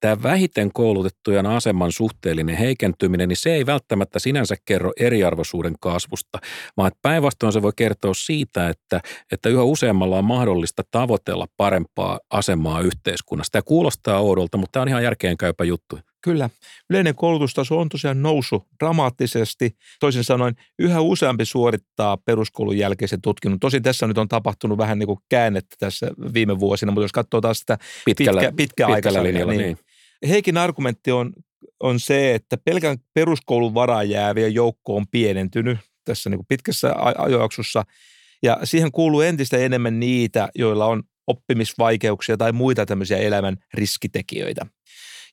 [0.05, 6.38] tämä vähiten koulutettujen aseman suhteellinen heikentyminen, niin se ei välttämättä sinänsä kerro eriarvoisuuden kasvusta,
[6.77, 9.01] vaan päinvastoin se voi kertoa siitä, että,
[9.33, 13.53] että yhä useammalla on mahdollista tavoitella parempaa asemaa yhteiskunnassa.
[13.53, 15.99] Tämä kuulostaa oudolta, mutta tämä on ihan järkeenkäypä juttu.
[16.25, 16.51] Kyllä.
[16.90, 19.77] Yleinen koulutustaso on tosiaan noussut dramaattisesti.
[20.01, 23.61] Toisin sanoen yhä useampi suorittaa peruskoulun jälkeisen tutkinnon.
[23.61, 27.40] Tosin tässä nyt on tapahtunut vähän niin kuin käännettä tässä viime vuosina, mutta jos katsoo
[27.40, 29.79] taas sitä pitkällä, pitkä, pitkä pitkällä linjalla, niin, niin
[30.28, 31.32] Heikin argumentti on,
[31.80, 37.84] on se, että pelkän peruskoulun varaan jäävien joukko on pienentynyt tässä niin kuin pitkässä ajojaksossa,
[38.42, 44.66] ja siihen kuuluu entistä enemmän niitä, joilla on oppimisvaikeuksia tai muita tämmöisiä elämän riskitekijöitä.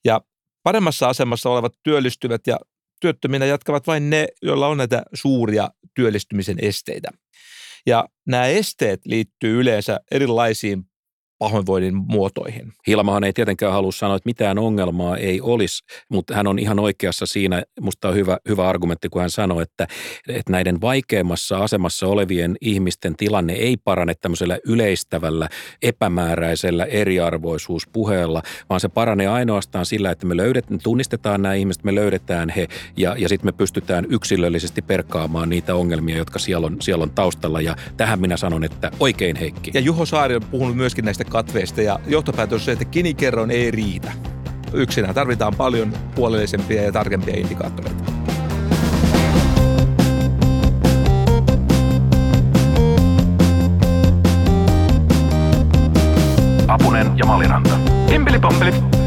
[0.06, 0.22] Ja
[0.64, 2.60] paremmassa asemassa olevat työllistyvät ja
[3.02, 7.10] työttöminä jatkavat vain ne, joilla on näitä suuria työllistymisen esteitä.
[7.86, 10.84] Ja nämä esteet liittyy yleensä erilaisiin
[11.42, 12.74] pahoinvoinnin muotoihin.
[12.88, 17.26] Hilmahan ei tietenkään halua sanoa, että mitään ongelmaa ei olisi, mutta hän on ihan oikeassa
[17.26, 17.64] siinä.
[17.80, 19.88] Musta on hyvä, hyvä argumentti, kun hän sanoi, että,
[20.28, 25.50] että näiden vaikeimmassa asemassa olevien ihmisten tilanne ei parane tämmöisellä yleistävällä,
[25.82, 32.50] epämääräisellä eriarvoisuuspuheella, vaan se paranee ainoastaan sillä, että me löydet, tunnistetaan nämä ihmiset, me löydetään
[32.50, 37.12] he ja, ja sitten me pystytään yksilöllisesti perkaamaan niitä ongelmia, jotka siellä on, siellä on
[37.12, 37.62] taustalla.
[37.62, 39.72] Ja tähän minä sanon, että oikein Heikki.
[39.74, 43.72] Ja Juho Saari on puhunut myöskin näistä katveista ja johtopäätös on se, että kinikerron ei
[43.72, 44.12] riitä.
[44.74, 48.04] Yksinään tarvitaan paljon puolellisempia ja tarkempia indikaattoreita.
[56.68, 57.78] Apunen ja Maliranta.
[58.08, 59.01] Pimpeli pompeli.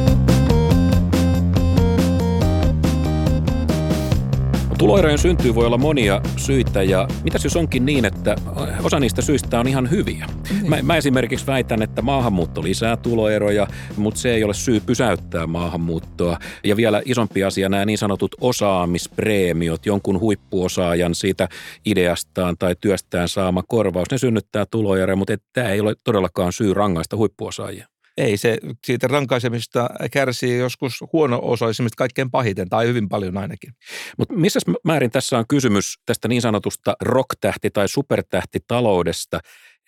[4.79, 8.37] Tuloerojen syntyy voi olla monia syitä ja mitä jos onkin niin, että
[8.83, 10.27] osa niistä syistä on ihan hyviä.
[10.51, 10.70] Niin.
[10.70, 13.66] Mä, mä esimerkiksi väitän, että maahanmuutto lisää tuloeroja,
[13.97, 16.39] mutta se ei ole syy pysäyttää maahanmuuttoa.
[16.64, 21.49] Ja vielä isompi asia nämä niin sanotut osaamispreemiot, jonkun huippuosaajan siitä
[21.87, 27.16] ideastaan tai työstään saama korvaus, ne synnyttää tuloeroja, mutta tämä ei ole todellakaan syy rangaista
[27.16, 27.93] huippuosaajia.
[28.17, 33.73] Ei, se siitä rankaisemista kärsii joskus huono-osaisimmista kaikkein pahiten, tai hyvin paljon ainakin.
[34.19, 39.41] Mutta missä määrin tässä on kysymys tästä niin sanotusta rocktähti- tai supertähtitaloudesta,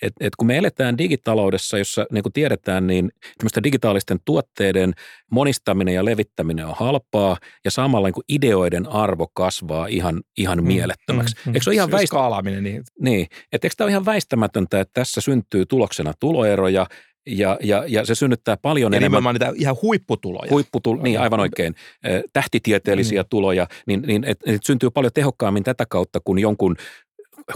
[0.03, 3.11] et, et kun me eletään digitaloudessa, jossa niin kuin tiedetään, niin
[3.65, 4.93] digitaalisten tuotteiden
[5.31, 10.67] monistaminen ja levittäminen on halpaa ja samalla niin kuin ideoiden arvo kasvaa ihan, ihan mm,
[10.67, 11.35] mielettömäksi.
[11.37, 12.13] Mm, mm, eikö se ole ihan väist...
[12.61, 12.83] niin.
[13.01, 16.87] Niin, että eikö tämä ole ihan väistämätöntä, että tässä syntyy tuloksena tuloeroja
[17.27, 19.35] ja, ja, ja se synnyttää paljon ja enemmän.
[19.35, 20.51] niitä ihan huipputuloja.
[20.51, 21.75] Huipputul, niin, aivan oikein.
[22.33, 23.27] Tähtitieteellisiä mm.
[23.31, 26.77] tuloja, niin, niin et, et syntyy paljon tehokkaammin tätä kautta kuin jonkun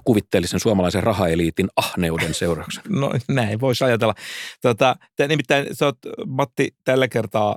[0.04, 2.86] kuvitteellisen suomalaisen rahaeliitin ahneuden seurauksena.
[3.00, 4.14] No näin voisi ajatella.
[4.62, 4.96] Tota,
[5.28, 7.56] nimittäin sä oot, Matti, tällä kertaa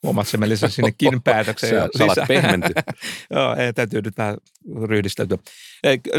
[0.00, 1.70] kiinni Huomaatko, mä lisäsin sinne kin päätöksen.
[1.70, 2.72] Sä, sä olet pehmenty.
[3.34, 4.36] Joo, ei, täytyy nyt vähän
[4.82, 5.38] ryhdistäytyä.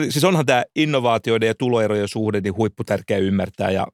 [0.09, 3.88] Siis onhan tämä innovaatioiden ja tuloerojen suhde niin huipputärkeä ymmärtää ja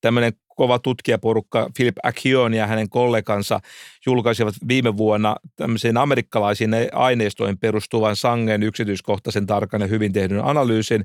[0.00, 3.60] tämmöinen kova tutkijaporukka Philip Akion ja hänen kollegansa
[4.06, 11.04] julkaisivat viime vuonna tämmöisiin amerikkalaisiin aineistoihin perustuvan sangen yksityiskohtaisen tarkan ja hyvin tehdyn analyysin,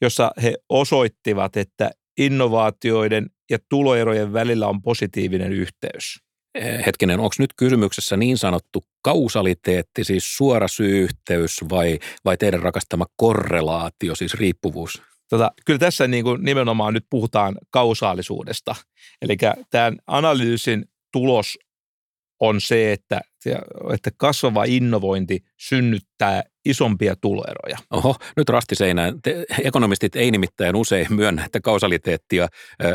[0.00, 6.31] jossa he osoittivat, että innovaatioiden ja tuloerojen välillä on positiivinen yhteys.
[6.54, 13.06] Eh, hetkinen, onko nyt kysymyksessä niin sanottu kausaliteetti, siis suora syy-yhteys vai, vai teidän rakastama
[13.16, 15.02] korrelaatio, siis riippuvuus?
[15.28, 18.74] Tota, kyllä tässä niin kuin nimenomaan nyt puhutaan kausaalisuudesta.
[19.22, 19.36] Eli
[19.70, 21.58] tämän analyysin tulos
[22.42, 23.20] on se, että,
[23.94, 27.78] että kasvava innovointi synnyttää isompia tuloeroja.
[27.90, 29.22] Oho, nyt rasti seinään.
[29.22, 32.48] Te, ekonomistit ei nimittäin usein myönnä, että kausaliteettia,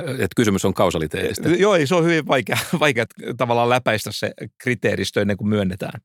[0.10, 1.50] että kysymys on kausaliteetista.
[1.50, 3.06] Joo, se on hyvin vaikea, vaikea
[3.38, 4.32] tavallaan läpäistä se
[4.64, 6.02] kriteeristö ennen kuin myönnetään.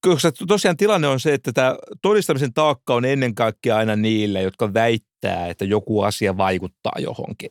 [0.00, 4.74] Koska tosiaan tilanne on se, että tämä todistamisen taakka on ennen kaikkea aina niille, jotka
[4.74, 7.50] väittää, että joku asia vaikuttaa johonkin.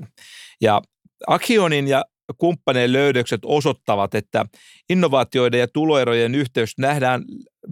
[0.62, 0.82] Ja
[1.28, 2.06] Akionin ja
[2.38, 4.46] kumppaneen löydökset osoittavat, että
[4.90, 7.24] innovaatioiden ja tuloerojen yhteys nähdään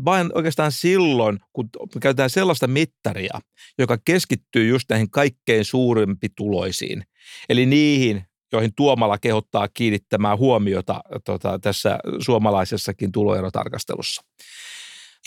[0.05, 1.69] vain oikeastaan silloin, kun
[2.01, 3.39] käytetään sellaista mittaria,
[3.79, 7.03] joka keskittyy just näihin kaikkein suurimpi tuloisiin.
[7.49, 14.21] Eli niihin, joihin Tuomala kehottaa kiinnittämään huomiota tota, tässä suomalaisessakin tuloerotarkastelussa.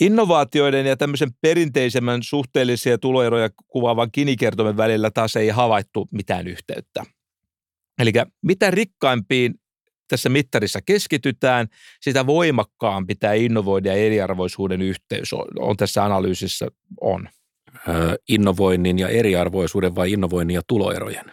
[0.01, 7.16] Innovaatioiden ja tämmöisen perinteisemmän suhteellisia tuloeroja kuvaavan kinikertomen välillä taas ei havaittu mitään yhteyttä.
[7.99, 9.55] Eli mitä rikkaimpiin
[10.07, 11.67] tässä mittarissa keskitytään,
[12.01, 16.67] sitä voimakkaampi tämä innovoinnin ja eriarvoisuuden yhteys on, on tässä analyysissä
[17.01, 17.29] on.
[17.87, 21.25] Öö, innovoinnin ja eriarvoisuuden vai innovoinnin ja tuloerojen?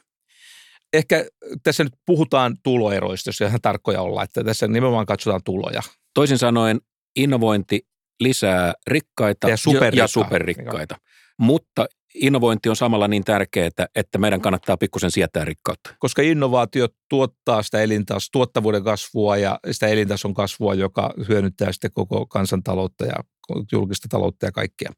[0.93, 1.25] Ehkä
[1.63, 5.83] tässä nyt puhutaan tuloeroista, jos ihan tarkkoja olla, että tässä nimenomaan katsotaan tuloja.
[6.15, 6.81] Toisin sanoen
[7.17, 7.81] innovointi
[8.21, 10.03] lisää rikkaita ja, superrikkaita.
[10.03, 10.97] ja superrikkaita.
[11.39, 15.95] Mutta innovointi on samalla niin tärkeää, että meidän kannattaa pikkusen sietää rikkautta.
[15.99, 22.27] Koska innovaatio tuottaa sitä elintas, tuottavuuden kasvua ja sitä elintason kasvua, joka hyödyttää sitten koko
[22.27, 23.17] kansantaloutta ja
[23.73, 24.91] julkista taloutta ja kaikkea.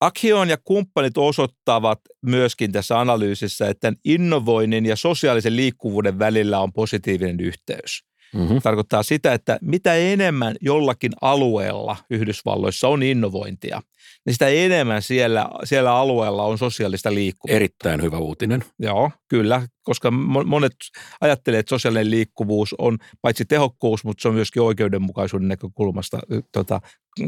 [0.00, 7.40] Akion ja kumppanit osoittavat myöskin tässä analyysissä, että innovoinnin ja sosiaalisen liikkuvuuden välillä on positiivinen
[7.40, 8.04] yhteys.
[8.34, 8.62] Mm-hmm.
[8.62, 13.82] Tarkoittaa sitä, että mitä enemmän jollakin alueella Yhdysvalloissa on innovointia,
[14.26, 17.56] niin sitä enemmän siellä, siellä alueella on sosiaalista liikkuvuutta.
[17.56, 18.64] Erittäin hyvä uutinen.
[18.78, 20.10] Joo, kyllä, koska
[20.46, 20.72] monet
[21.20, 26.18] ajattelee, että sosiaalinen liikkuvuus on paitsi tehokkuus, mutta se on myöskin oikeudenmukaisuuden näkökulmasta
[26.52, 26.80] tota,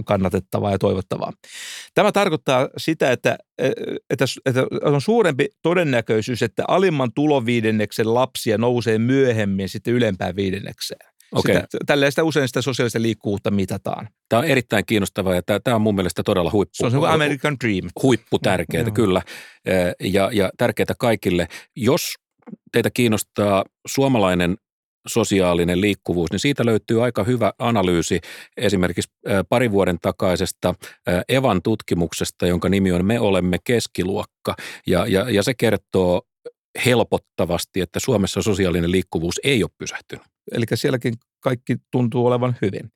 [0.04, 1.32] kannatettavaa ja toivottavaa.
[1.94, 3.38] Tämä tarkoittaa sitä, että,
[4.10, 11.17] että, että on suurempi todennäköisyys, että alimman tuloviidenneksen lapsia nousee myöhemmin sitten ylempään viidennekseen.
[11.32, 11.54] Okay.
[11.54, 14.08] Sitä, tällä sitä usein sitä sosiaalista liikkuvuutta mitataan.
[14.28, 16.74] Tämä on erittäin kiinnostavaa ja tämä, tämä on mun mielestä todella huippu.
[16.74, 17.90] Se on se American Dream.
[18.02, 19.22] Huippu tärkeää, mm, kyllä.
[20.00, 21.48] Ja, ja tärkeää kaikille.
[21.76, 22.02] Jos
[22.72, 24.56] teitä kiinnostaa suomalainen
[25.08, 28.20] sosiaalinen liikkuvuus, niin siitä löytyy aika hyvä analyysi
[28.56, 29.10] esimerkiksi
[29.48, 30.74] parin vuoden takaisesta
[31.28, 34.54] Evan tutkimuksesta, jonka nimi on Me olemme keskiluokka.
[34.86, 36.22] Ja, ja, ja se kertoo
[36.84, 40.24] helpottavasti, että Suomessa sosiaalinen liikkuvuus ei ole pysähtynyt.
[40.52, 42.90] Eli sielläkin kaikki tuntuu olevan hyvin.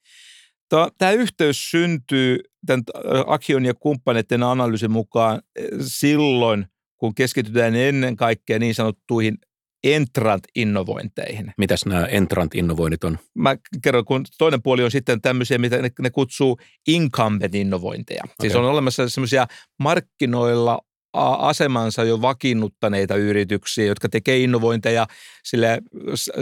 [0.99, 2.83] Tämä yhteys syntyy tämän
[3.27, 5.43] Akion ja kumppaneiden analyysin mukaan
[5.81, 9.39] silloin, kun keskitytään ennen kaikkea niin sanottuihin
[9.85, 11.53] entrant-innovointeihin.
[11.59, 13.19] Mitäs nämä entrant-innovoinnit on?
[13.35, 16.59] Mä kerron, kun toinen puoli on sitten tämmöisiä, mitä ne, ne kutsuu
[16.91, 18.23] incumbent-innovointeja.
[18.25, 18.35] Okay.
[18.41, 19.47] Siis on olemassa semmoisia
[19.79, 20.79] markkinoilla
[21.13, 25.07] asemansa jo vakiinnuttaneita yrityksiä, jotka tekee innovointeja
[25.45, 25.79] sille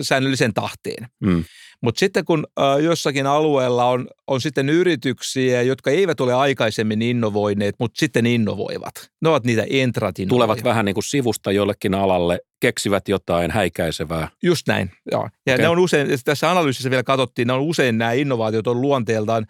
[0.02, 1.06] säännöllisen tahtiin.
[1.20, 1.44] Mm.
[1.82, 2.46] Mutta sitten kun
[2.82, 9.10] jossakin alueella on, on sitten yrityksiä, jotka eivät ole aikaisemmin innovoineet, mutta sitten innovoivat.
[9.20, 14.28] Ne ovat niitä entrat Tulevat vähän niin kuin sivusta jollekin alalle, keksivät jotain häikäisevää.
[14.42, 15.28] Just näin, joo.
[15.46, 15.62] Ja okay.
[15.62, 19.46] ne on usein, tässä analyysissä vielä katsottiin, ne on usein nämä innovaatiot on luonteeltaan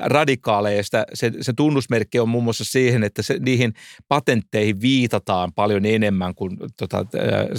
[0.00, 1.04] radikaaleista.
[1.14, 3.72] Se, se tunnusmerkki on muun muassa siihen, että se, niihin
[4.08, 7.06] patentteihin viitataan paljon enemmän kuin tota,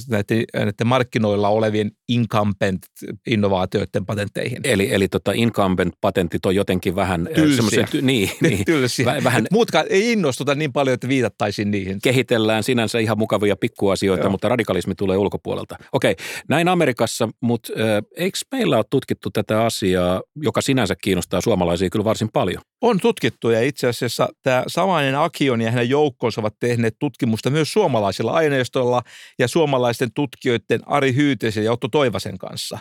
[0.10, 4.60] näiden, näiden markkinoilla olevien incumbent-innovaatioiden patentteihin.
[4.64, 7.30] Eli, eli tota incumbent-patentit on jotenkin vähän...
[7.36, 7.88] Tylsiä.
[8.02, 8.66] Niin, niin.
[8.66, 9.06] Tylsiä.
[9.06, 12.00] Väh, vähän, muutkaan ei innostuta niin paljon, että viitattaisiin niihin.
[12.04, 14.32] Kehitellään sinänsä ihan mukavia pikkuasioita, Joo.
[14.32, 15.76] mutta radikalismi tulee ulkopuolelta.
[15.94, 16.16] Okei,
[16.48, 17.74] näin Amerikassa, mutta
[18.18, 22.62] eikö meillä ole tutkittu tätä asiaa, joka sinänsä kiinnostaa suomalaisia kyllä varsin paljon.
[22.82, 27.74] On tutkittu ja itse asiassa tämä samainen Akion ja hänen joukkonsa ovat tehneet tutkimusta myös
[27.74, 29.02] suomalaisilla aineistoilla
[29.40, 32.80] ja suomalaisten tutkijoiden Ari Hyytisen ja Otto Toivasen kanssa.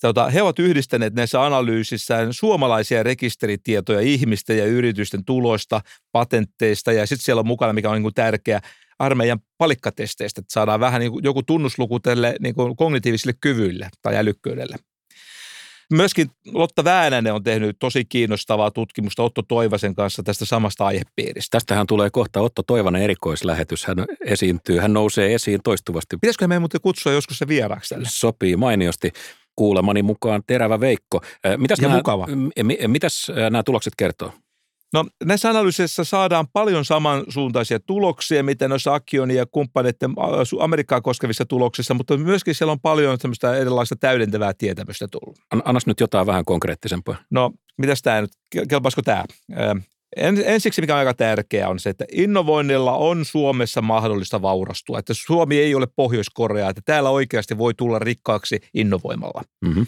[0.00, 5.80] Tota, he ovat yhdistäneet näissä analyysissään suomalaisia rekisteritietoja ihmisten ja yritysten tuloista,
[6.12, 8.60] patentteista ja sitten siellä on mukana, mikä on niin kuin tärkeä,
[8.98, 14.16] armeijan palikkatesteistä, että saadaan vähän niin kuin joku tunnusluku tälle niin kuin kognitiivisille kyvyille tai
[14.16, 14.76] älykkyydelle.
[15.92, 21.48] Myöskin Lotta Väänänen on tehnyt tosi kiinnostavaa tutkimusta Otto Toivasen kanssa tästä samasta aihepiiristä.
[21.50, 23.84] Tästähän tulee kohta Otto Toivanen erikoislähetys.
[23.84, 26.16] Hän esiintyy, hän nousee esiin toistuvasti.
[26.20, 28.08] Pitäisikö meidän muuten kutsua joskus se vieraaksi tälle?
[28.10, 29.10] Sopii mainiosti
[29.56, 31.20] kuulemani mukaan Terävä Veikko.
[31.56, 32.26] Mitäs ja nämä, mukava.
[32.86, 34.32] Mitäs nämä tulokset kertoo?
[34.92, 40.10] No näissä analyyseissa saadaan paljon samansuuntaisia tuloksia, mitä noissa Akion ja kumppaneiden
[40.60, 45.38] Amerikkaa koskevissa tuloksissa, mutta myöskin siellä on paljon tämmöistä erilaista täydentävää tietämystä tullut.
[45.64, 47.16] Annas nyt jotain vähän konkreettisempaa.
[47.30, 48.30] No, mitäs tämä nyt,
[48.68, 49.24] kelpaisiko tämä?
[50.44, 54.98] Ensiksi, mikä on aika tärkeää, on se, että innovoinnilla on Suomessa mahdollista vaurastua.
[54.98, 59.42] Että Suomi ei ole Pohjois-Korea, että täällä oikeasti voi tulla rikkaaksi innovoimalla.
[59.64, 59.86] Mm-hmm.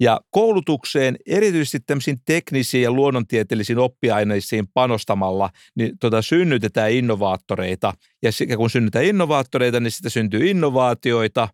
[0.00, 7.94] Ja koulutukseen, erityisesti tämmöisiin teknisiin ja luonnontieteellisiin oppiaineisiin panostamalla, niin tota, synnytetään innovaattoreita.
[8.22, 11.48] Ja kun synnytetään innovaattoreita, niin sitten syntyy innovaatioita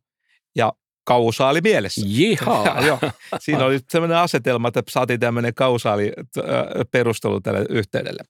[0.56, 0.72] ja
[1.04, 2.00] kausaali mielessä.
[2.04, 2.80] Jihaa.
[2.86, 2.98] Joo.
[3.40, 6.12] Siinä oli sellainen asetelma, että saatiin tämmöinen kausaali
[6.90, 8.22] perustelu tälle yhteydelle.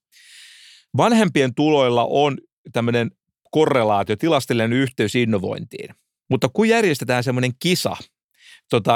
[0.96, 2.38] Vanhempien tuloilla on
[2.72, 3.10] tämmöinen
[3.50, 5.94] korrelaatio, tilastillinen yhteys innovointiin.
[6.30, 7.96] Mutta kun järjestetään semmoinen kisa–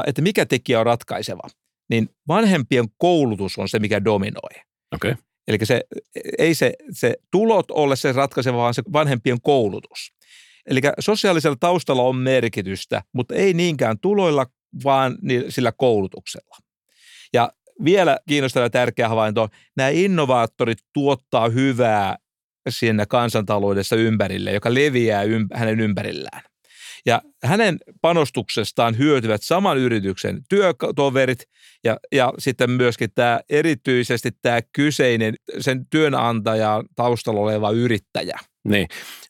[0.06, 1.42] että mikä tekijä on ratkaiseva,
[1.90, 4.62] niin vanhempien koulutus on se, mikä dominoi.
[4.94, 5.14] Okay.
[5.48, 5.80] Eli se,
[6.38, 10.12] ei se, se tulot ole se ratkaiseva, vaan se vanhempien koulutus.
[10.66, 14.46] Eli sosiaalisella taustalla on merkitystä, mutta ei niinkään tuloilla,
[14.84, 15.18] vaan
[15.48, 16.56] sillä koulutuksella.
[17.32, 17.52] Ja
[17.84, 22.16] vielä kiinnostava ja tärkeä havainto, nämä innovaattorit tuottaa hyvää
[22.68, 26.42] siinä kansantaloudessa ympärille, joka leviää ymp- hänen ympärillään.
[27.06, 31.42] Ja hänen panostuksestaan hyötyvät saman yrityksen työtoverit
[31.84, 38.38] ja, ja sitten myöskin tämä erityisesti tämä kyseinen sen työnantajan taustalla oleva yrittäjä.
[38.64, 38.88] Niin,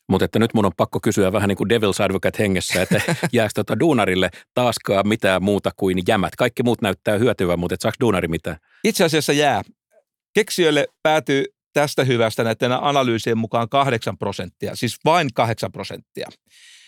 [0.09, 3.01] mutta että nyt mun on pakko kysyä vähän niin kuin Devil's Advocate hengessä, että
[3.33, 6.35] jääkö tuota duunarille taaskaan mitään muuta kuin jämät.
[6.35, 8.57] Kaikki muut näyttää hyötyvän, mutta et saako duunari mitään?
[8.83, 9.61] Itse asiassa jää.
[10.33, 16.27] Keksijöille päätyy tästä hyvästä näiden analyysien mukaan 8 prosenttia, siis vain 8 prosenttia.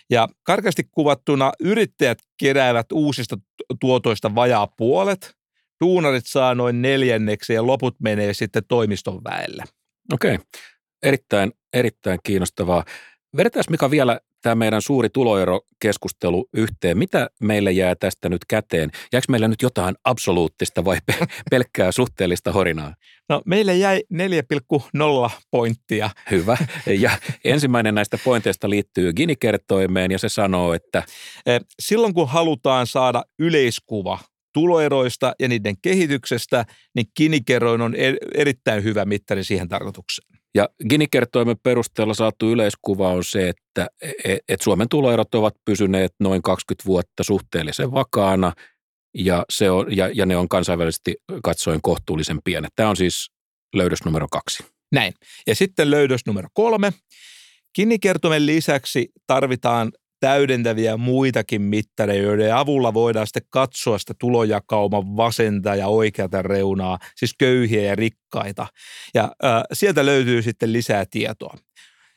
[0.09, 3.37] Ja karkeasti kuvattuna yrittäjät keräävät uusista
[3.79, 5.35] tuotoista vajaa puolet,
[5.83, 9.63] duunarit saa noin neljänneksi ja loput menee sitten toimiston väelle.
[10.13, 10.39] Okei,
[11.03, 12.85] erittäin, erittäin kiinnostavaa.
[13.37, 16.97] Vedetään Mika vielä tämä meidän suuri tuloerokeskustelu yhteen.
[16.97, 18.91] Mitä meille jää tästä nyt käteen?
[19.13, 20.97] Jääkö meillä nyt jotain absoluuttista vai
[21.51, 22.93] pelkkää suhteellista horinaa?
[23.29, 26.09] No meille jäi 4,0 pointtia.
[26.31, 26.57] Hyvä.
[26.99, 27.11] Ja
[27.43, 31.03] ensimmäinen näistä pointeista liittyy Gini-kertoimeen ja se sanoo, että...
[31.45, 34.19] Eh, silloin kun halutaan saada yleiskuva
[34.53, 36.65] tuloeroista ja niiden kehityksestä,
[36.95, 37.95] niin Gini-kerroin on
[38.35, 40.32] erittäin hyvä mittari siihen tarkoitukseen.
[40.55, 43.87] Ja Gini-kertoimen perusteella saatu yleiskuva on se, että
[44.23, 48.53] et, et Suomen tuloerot ovat pysyneet noin 20 vuotta suhteellisen vakaana
[49.13, 52.71] ja, se on, ja, ja ne on kansainvälisesti katsoen kohtuullisen pienet.
[52.75, 53.31] Tämä on siis
[53.75, 54.63] löydös numero kaksi.
[54.91, 55.13] Näin.
[55.47, 56.93] Ja sitten löydös numero kolme.
[57.75, 59.91] Gini-kertoimen lisäksi tarvitaan
[60.23, 67.35] täydentäviä muitakin mittareita, joiden avulla voidaan sitten katsoa sitä tulojakauman vasenta ja oikeata reunaa, siis
[67.39, 68.67] köyhiä ja rikkaita.
[69.13, 71.57] Ja äh, sieltä löytyy sitten lisää tietoa.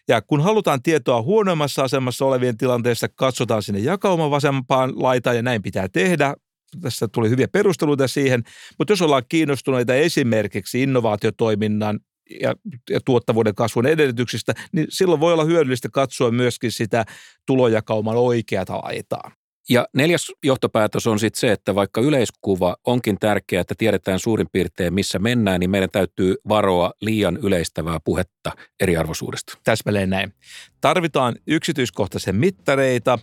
[0.09, 5.63] Ja kun halutaan tietoa huonoimmassa asemassa olevien tilanteesta, katsotaan sinne jakauman vasempaan laitaan ja näin
[5.63, 6.35] pitää tehdä.
[6.81, 8.43] Tässä tuli hyviä perusteluita siihen,
[8.79, 12.01] mutta jos ollaan kiinnostuneita esimerkiksi innovaatiotoiminnan
[12.41, 12.55] ja,
[12.91, 17.05] ja tuottavuuden kasvun edellytyksistä, niin silloin voi olla hyödyllistä katsoa myöskin sitä
[17.47, 19.33] tulojakauman oikeata laitaa.
[19.69, 24.95] Ja neljäs johtopäätös on sitten se, että vaikka yleiskuva onkin tärkeää, että tiedetään suurin piirtein
[24.95, 29.59] missä mennään, niin meidän täytyy varoa liian yleistävää puhetta eriarvoisuudesta.
[29.65, 30.33] Täsmälleen näin.
[30.81, 33.19] Tarvitaan yksityiskohtaisen mittareita,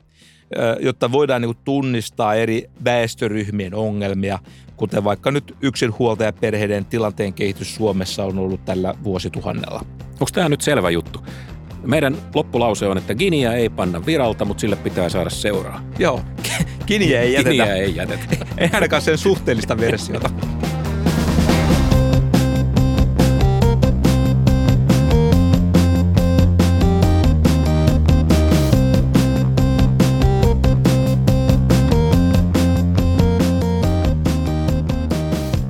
[0.79, 4.39] jotta voidaan niin tunnistaa eri väestöryhmien ongelmia,
[4.77, 9.85] kuten vaikka nyt yksinhuoltajaperheiden tilanteen kehitys Suomessa on ollut tällä vuosituhannella.
[10.11, 11.25] Onko tämä nyt selvä juttu?
[11.83, 15.81] Meidän loppulause on, että Giniä ei panna viralta, mutta sille pitää saada seuraa.
[15.99, 16.21] Joo,
[16.87, 17.49] Giniä ei jätetä.
[17.49, 18.45] Giniä ei jätetä.
[18.57, 20.29] ei ainakaan sen suhteellista versiota.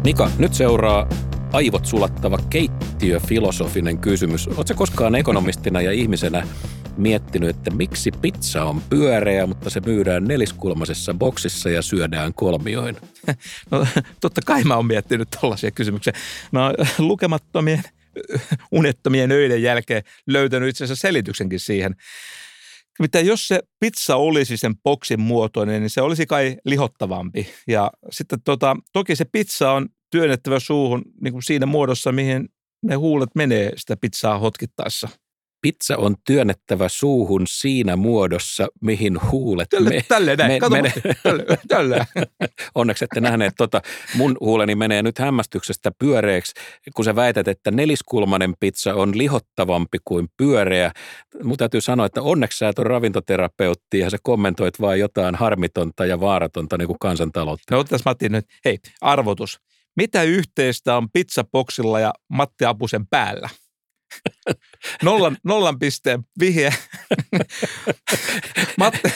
[0.03, 1.09] Mika, nyt seuraa
[1.51, 4.47] aivot sulattava keittiöfilosofinen kysymys.
[4.47, 6.47] Oletko koskaan ekonomistina ja ihmisenä
[6.97, 12.97] miettinyt, että miksi pizza on pyöreä, mutta se myydään neliskulmaisessa boksissa ja syödään kolmioin?
[13.71, 13.87] No
[14.21, 16.13] totta kai mä oon miettinyt tällaisia kysymyksiä.
[16.51, 17.83] Mä oon lukemattomien
[18.71, 21.95] unettomien öiden jälkeen löytänyt itse asiassa selityksenkin siihen.
[22.99, 27.47] Mitä jos se pizza olisi sen boksin muotoinen, niin se olisi kai lihottavampi.
[27.67, 32.49] Ja sitten tota, toki se pizza on työnnettävä suuhun niin kuin siinä muodossa, mihin
[32.83, 35.09] ne huulet menee sitä pizzaa hotkittaessa.
[35.63, 40.93] Pizza on työnnettävä suuhun siinä muodossa, mihin huulet tälle, me, tälle näin, me, kato, mene.
[41.23, 42.07] Tälle, tälle.
[42.75, 43.81] Onneksi ette nähneet, tota,
[44.15, 46.53] mun huuleni menee nyt hämmästyksestä pyöreäksi,
[46.95, 50.91] kun sä väität, että neliskulmainen pizza on lihottavampi kuin pyöreä.
[51.43, 56.05] Mun täytyy sanoa, että onneksi sä et ole ravintoterapeutti ja sä kommentoit vain jotain harmitonta
[56.05, 57.75] ja vaaratonta niin kuin kansantaloutta.
[57.75, 59.59] No otetaan Matti nyt, hei, arvotus.
[59.95, 63.49] Mitä yhteistä on pizzaboksilla ja Matti Apusen päällä?
[65.03, 66.73] Nollan, nollan pisteen vihje.
[68.77, 69.13] Matte,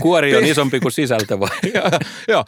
[0.00, 1.48] Kuori on isompi kuin sisältö vai?
[1.74, 1.90] joo,
[2.28, 2.44] joo.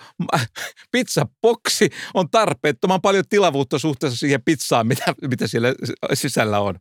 [0.92, 5.74] Pizzaboksi on tarpeettoman paljon tilavuutta suhteessa siihen pizzaan, mitä, mitä siellä
[6.14, 6.74] sisällä on.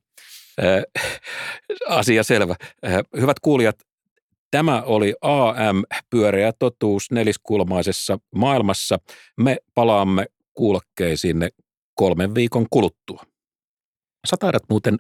[1.88, 2.56] asia selvä.
[3.20, 3.76] hyvät kuulijat,
[4.52, 9.00] Tämä oli AM Pyöreä totuus neliskulmaisessa maailmassa.
[9.38, 11.50] Me palaamme kuulokkeisiinne
[11.96, 13.24] kolmen viikon kuluttua.
[14.28, 14.98] Sä taidat muuten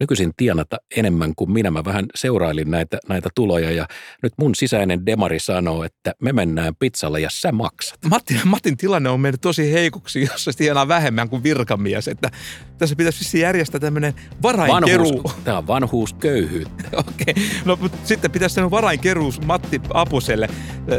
[0.00, 1.70] nykyisin tienata enemmän kuin minä.
[1.70, 3.86] Mä vähän seurailin näitä, näitä tuloja ja
[4.22, 7.98] nyt mun sisäinen demari sanoo, että me mennään pizzalle ja sä maksat.
[8.10, 12.08] Matin, Matin tilanne on mennyt tosi heikoksi, jos se tienaa vähemmän kuin virkamies.
[12.08, 12.30] Että
[12.78, 15.04] tässä pitäisi siis järjestää tämmöinen varainkeru.
[15.04, 16.84] Vanhuus, tämä on vanhuusköyhyyttä.
[16.96, 17.44] Okei, okay.
[17.64, 20.48] no mutta sitten pitäisi tehdä varainkeruus Matti Apuselle.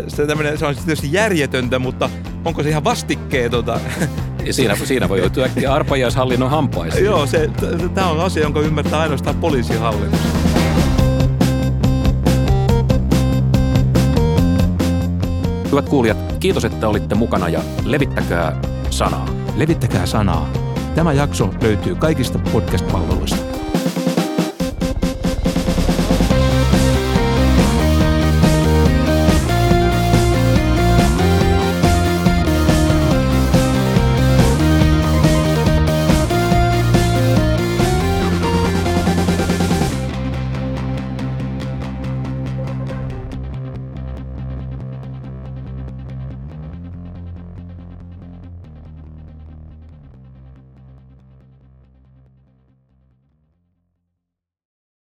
[0.08, 2.10] Se, tämmöinen, se on tietysti järjetöntä, mutta
[2.46, 3.80] onko se ihan vastikkeetonta?
[4.48, 7.06] Ja siinä, siinä voi joutua äkkiä arpajaishallinnon hampaisiin.
[7.06, 7.50] Joo, se,
[7.94, 10.20] tämä on asia, jonka ymmärtää ainoastaan poliisihallitus.
[15.72, 19.26] Hyvät kuulijat, kiitos, että olitte mukana ja levittäkää sanaa.
[19.58, 20.50] Levittäkää sanaa.
[20.96, 23.47] Tämä jakso löytyy kaikista podcast-palveluista.